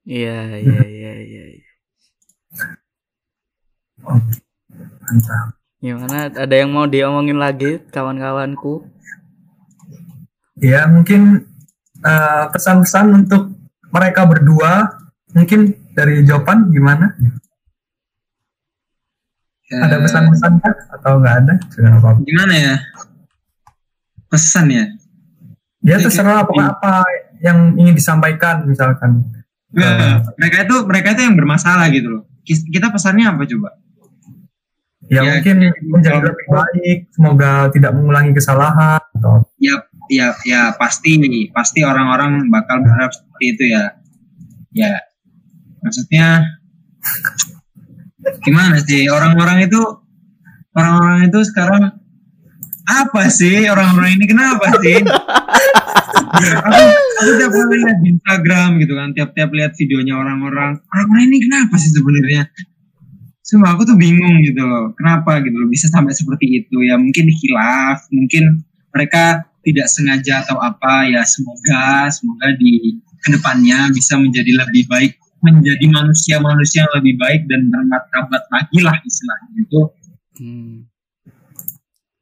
Iya 0.09 0.57
iya 0.57 0.81
iya 0.89 1.13
iya. 1.21 1.68
Oke. 4.05 4.33
Mantap. 5.01 5.55
Gimana? 5.79 6.27
Ada 6.29 6.55
yang 6.55 6.69
mau 6.69 6.85
diomongin 6.85 7.39
lagi 7.39 7.79
kawan-kawanku? 7.89 8.83
Ya, 10.59 10.83
mungkin 10.85 11.47
eh, 11.99 12.45
pesan-pesan 12.51 13.15
untuk 13.15 13.55
mereka 13.89 14.27
berdua 14.27 14.91
mungkin 15.31 15.71
dari 15.95 16.23
jawaban 16.23 16.67
gimana? 16.69 17.15
Ada 19.69 19.95
Eh, 19.97 20.01
pesan-pesan 20.01 20.51
kah? 20.59 20.75
atau 20.99 21.21
enggak 21.21 21.35
ada? 21.45 21.53
Jangan 21.71 21.91
apa-apa. 21.97 22.19
Gimana 22.25 22.53
ya? 22.53 22.75
Pesan 24.27 24.65
ya. 24.67 24.85
Ya 25.79 25.95
terserah 25.95 26.43
apa 26.43 26.51
apa 26.75 26.93
yang 27.39 27.71
ingin 27.79 27.95
disampaikan 27.95 28.67
misalkan. 28.67 29.23
Nah, 29.71 30.19
mereka 30.35 30.67
itu 30.67 30.75
mereka 30.83 31.07
itu 31.15 31.21
yang 31.23 31.37
bermasalah 31.39 31.87
gitu 31.87 32.09
loh. 32.09 32.23
Kita 32.43 32.91
pesannya 32.91 33.29
apa 33.29 33.45
coba? 33.45 33.79
Ya, 35.09 35.25
Ya, 35.25 35.41
mungkin 35.41 35.57
menjadi 35.89 36.21
lebih 36.21 36.47
baik, 36.53 36.97
semoga 37.09 37.51
tidak 37.73 37.91
mengulangi 37.97 38.31
kesalahan. 38.37 39.01
Atau 39.01 39.49
Ya 39.57 39.81
ya 40.09 40.33
ya 40.45 40.73
pasti 40.77 41.17
pasti 41.53 41.81
orang-orang 41.85 42.49
bakal 42.53 42.81
berharap 42.85 43.09
seperti 43.09 43.45
itu 43.57 43.63
ya. 43.73 43.85
Ya. 44.73 44.93
Maksudnya 45.81 46.27
gimana 48.45 48.77
sih? 48.85 49.09
Orang-orang 49.09 49.65
itu 49.65 49.81
orang-orang 50.77 51.29
itu 51.33 51.39
sekarang 51.49 51.83
apa 52.85 53.21
sih? 53.33 53.65
Orang-orang 53.65 54.21
ini 54.21 54.25
kenapa 54.29 54.77
sih? 54.77 55.01
Ya, 56.29 56.53
aku, 56.61 56.83
aku 57.25 57.31
tiap 57.41 57.51
kali 57.51 57.75
lihat 57.81 57.97
di 58.05 58.07
Instagram 58.13 58.69
gitu 58.81 58.93
kan 58.93 59.09
tiap-tiap 59.17 59.49
lihat 59.49 59.73
videonya 59.73 60.13
orang-orang 60.13 60.77
orang-orang 60.93 61.23
ini 61.25 61.37
kenapa 61.41 61.73
sih 61.81 61.89
sebenarnya 61.89 62.49
Sumpah 63.49 63.73
aku 63.73 63.81
tuh 63.89 63.97
bingung 63.97 64.45
gitu 64.45 64.61
loh. 64.61 64.93
Kenapa 64.93 65.41
gitu 65.41 65.57
loh? 65.57 65.65
Bisa 65.65 65.89
sampai 65.89 66.13
seperti 66.13 66.61
itu 66.61 66.85
ya? 66.85 67.01
Mungkin 67.01 67.25
hilaf 67.25 68.05
mungkin 68.13 68.61
mereka 68.93 69.41
tidak 69.65 69.89
sengaja 69.89 70.45
atau 70.45 70.61
apa. 70.61 71.09
Ya 71.09 71.25
semoga 71.25 72.13
semoga 72.13 72.53
di 72.61 73.01
ke 73.25 73.33
depannya 73.33 73.89
bisa 73.89 74.21
menjadi 74.21 74.53
lebih 74.53 74.85
baik 74.85 75.17
menjadi 75.41 75.85
manusia-manusia 75.89 76.85
yang 76.85 76.93
lebih 77.01 77.15
baik 77.17 77.41
dan 77.49 77.73
bermartabat 77.73 78.43
lagi 78.53 78.79
lah 78.85 78.95
istilahnya 79.01 79.51
itu. 79.65 79.81
Hmm. 80.39 80.75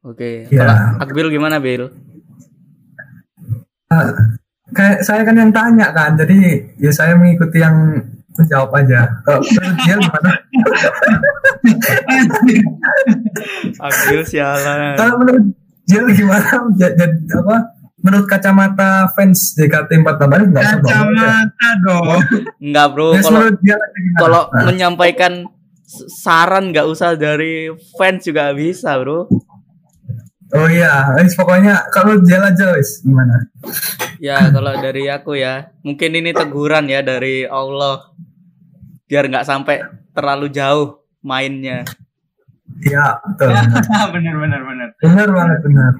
Oke, 0.06 0.46
Ya. 0.48 0.64
kalau 0.64 1.04
Akbil 1.04 1.26
gimana, 1.36 1.58
Bil? 1.60 1.90
Ah, 3.90 4.14
kayak 4.72 5.02
saya 5.04 5.26
kan 5.26 5.36
yang 5.36 5.52
tanya 5.52 5.90
kan 5.92 6.14
jadi 6.14 6.64
ya 6.78 6.92
saya 6.94 7.18
mengikuti 7.18 7.58
yang 7.60 7.74
menjawab 8.38 8.70
aja. 8.78 9.18
Kalau 9.26 9.42
menurut 9.42 9.76
dia 9.82 9.94
gimana 9.98 10.30
Akbil 13.80 14.20
sialan. 14.24 14.94
kalau 14.94 15.14
menurut 15.18 15.44
dia 15.84 16.00
gimana 16.06 16.46
Ja- 16.76 16.90
jadi 16.90 17.16
apa 17.34 17.56
menurut 17.98 18.26
kacamata 18.26 19.06
fans 19.10 19.54
JKT48 19.54 20.32
nggak 20.46 20.62
usah 20.62 20.78
bohong 20.78 21.10
ya. 21.10 21.18
kacamata 21.18 21.68
dong 21.80 22.04
Enggak, 22.60 22.86
Bro. 22.92 23.06
Kalau 23.16 23.40
kalau 24.16 24.42
Nah, 24.48 24.64
menyampaikan 24.64 25.32
saran 26.14 26.68
nggak 26.68 26.86
usah 26.86 27.14
dari 27.14 27.68
fans 27.94 28.22
juga 28.22 28.52
bisa, 28.52 28.94
Bro. 28.96 29.26
oh 30.48 30.66
iya 30.66 31.12
wis 31.14 31.34
pokoknya 31.34 31.86
kalau 31.88 32.18
dia 32.18 32.40
aja 32.40 32.72
wis 32.72 33.00
gimana 33.02 33.46
Ya, 34.18 34.48
kalau 34.48 34.74
dari 34.74 35.06
aku 35.06 35.32
ya, 35.32 35.70
mungkin 35.80 36.12
ini 36.12 36.32
teguran 36.32 36.84
ya 36.84 37.00
dari 37.00 37.44
Allah. 37.44 38.07
Biar 39.08 39.24
nggak 39.26 39.48
sampai 39.48 39.82
terlalu 40.12 40.52
jauh 40.52 41.00
mainnya. 41.24 41.82
iya 42.84 43.16
betul 43.24 43.48
bener 44.14 44.34
bener 44.36 44.60
bener 44.60 44.88
benar 45.00 45.28
banget 45.32 45.58
benar 45.64 45.92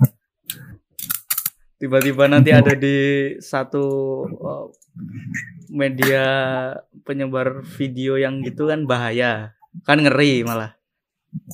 Tiba-tiba 1.79 2.27
nanti 2.27 2.51
ada 2.51 2.75
di 2.75 2.99
satu 3.39 3.87
uh, 4.27 4.67
media 5.71 6.27
penyebar 7.07 7.63
video 7.79 8.19
yang 8.19 8.43
gitu 8.43 8.67
kan 8.67 8.83
bahaya. 8.83 9.55
Kan 9.87 10.03
ngeri 10.03 10.43
malah. 10.43 10.75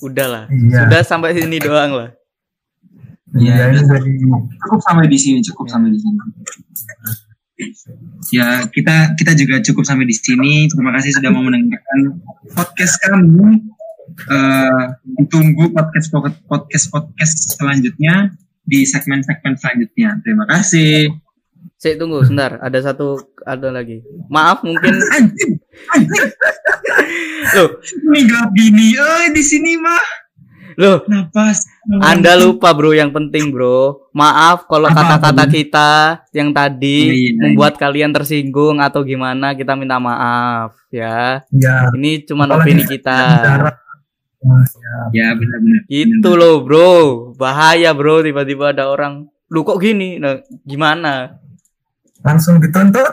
Udahlah. 0.00 0.48
Iya. 0.48 0.88
Sudah 0.88 1.00
sampai 1.04 1.36
sini 1.36 1.60
doang 1.60 1.92
lah. 1.92 2.10
iya 3.36 3.68
Iya, 3.68 3.76
ini 3.76 3.82
dari 3.84 4.10
cukup 4.64 4.80
sampai 4.80 5.06
di 5.12 5.18
sini 5.20 5.38
cukup 5.44 5.66
sampai 5.68 5.92
di 5.92 6.00
sini 6.00 6.16
ya 8.34 8.66
kita 8.66 9.14
kita 9.14 9.32
juga 9.38 9.62
cukup 9.62 9.84
sampai 9.86 10.06
di 10.06 10.16
sini. 10.16 10.66
Terima 10.66 10.90
kasih 10.98 11.14
sudah 11.18 11.30
mau 11.30 11.42
mendengarkan 11.42 12.18
podcast 12.54 12.98
kami. 13.06 13.62
Eh, 14.14 14.84
ditunggu 15.18 15.74
podcast 15.74 16.12
podcast 16.46 16.86
podcast 16.92 17.34
selanjutnya 17.56 18.30
di 18.62 18.86
segmen-segmen 18.86 19.58
selanjutnya. 19.58 20.18
Terima 20.22 20.44
kasih. 20.50 21.10
Sik 21.80 22.00
tunggu 22.00 22.24
sebentar, 22.24 22.60
ada 22.62 22.78
satu 22.80 23.20
ada 23.44 23.68
lagi. 23.68 24.00
Maaf 24.32 24.64
mungkin 24.64 24.94
anjing 25.18 25.60
anjing. 25.92 26.30
Loh, 27.58 27.70
ini 28.14 28.20
gini 28.56 28.96
eh 28.96 29.28
di 29.34 29.42
sini 29.44 29.76
mah 29.76 30.23
loh 30.76 31.02
napas. 31.06 31.66
Anda 32.00 32.34
lupa 32.34 32.72
bro 32.72 32.90
yang 32.90 33.10
penting 33.10 33.50
bro. 33.50 34.08
Maaf 34.10 34.66
kalau 34.66 34.88
kata-kata 34.88 35.44
kita 35.46 35.90
yang 36.32 36.50
tadi 36.50 36.98
Iya, 37.08 37.14
iya. 37.14 37.40
membuat 37.40 37.76
kalian 37.76 38.10
tersinggung 38.10 38.80
atau 38.80 39.02
gimana 39.02 39.52
kita 39.52 39.74
minta 39.74 39.98
maaf 39.98 40.74
ya. 40.88 41.44
Ya 41.52 41.90
Ini 41.92 42.24
cuma 42.24 42.44
apalagi 42.48 42.72
opini 42.74 42.82
kita. 42.88 43.18
ya. 45.12 45.32
Benar-benar 45.32 45.80
Gitu 45.86 46.30
loh 46.34 46.64
bro. 46.64 46.92
Bahaya 47.34 47.92
bro 47.92 48.20
tiba-tiba 48.20 48.72
ada 48.72 48.88
orang 48.88 49.28
Lu 49.52 49.62
kok 49.62 49.78
gini? 49.78 50.16
Nah, 50.18 50.40
Gimana? 50.64 51.38
Langsung 52.24 52.58
dituntut 52.58 53.12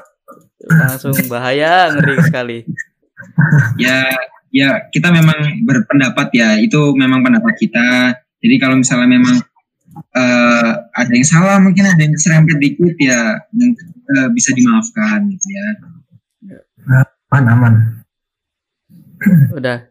Langsung 0.64 1.14
bahaya 1.28 1.92
ngeri 1.92 2.16
sekali. 2.24 2.58
Ya 3.78 4.06
ya 4.52 4.88
kita 4.88 5.10
memang 5.10 5.64
berpendapat 5.64 6.28
ya 6.32 6.50
itu 6.56 6.78
memang 6.94 7.20
pendapat 7.22 7.56
kita 7.58 7.88
jadi 8.38 8.56
kalau 8.58 8.76
misalnya 8.76 9.08
memang 9.10 9.38
eh, 10.12 10.72
ada 10.92 11.12
yang 11.12 11.24
salah 11.24 11.58
mungkin 11.58 11.84
ada 11.84 12.00
yang 12.00 12.16
serempet 12.16 12.60
dikit 12.60 12.96
ya 12.96 13.40
yang 13.52 13.72
eh, 14.12 14.28
bisa 14.32 14.52
dimaafkan 14.52 15.24
gitu 15.28 15.48
ya 15.50 15.68
aman 17.30 17.46
aman 17.48 17.74
Udah 19.52 19.88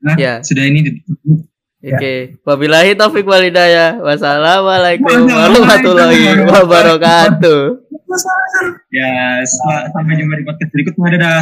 Nah, 0.00 0.16
Ya. 0.16 0.40
sudah 0.40 0.64
ini 0.64 0.80
ditutup. 0.80 1.44
Oke, 1.80 2.40
wabillahi 2.42 2.92
taufik 2.92 3.24
walidayah. 3.24 4.00
Wassalamualaikum 4.00 5.28
warahmatullahi 5.28 6.48
wabarakatuh. 6.48 7.60
ya 8.90 9.10
sa- 9.44 9.84
sampai 9.86 10.16
jumpa 10.16 10.34
di 10.34 10.44
podcast 10.44 10.70
berikutnya 10.72 11.08
dadah 11.14 11.40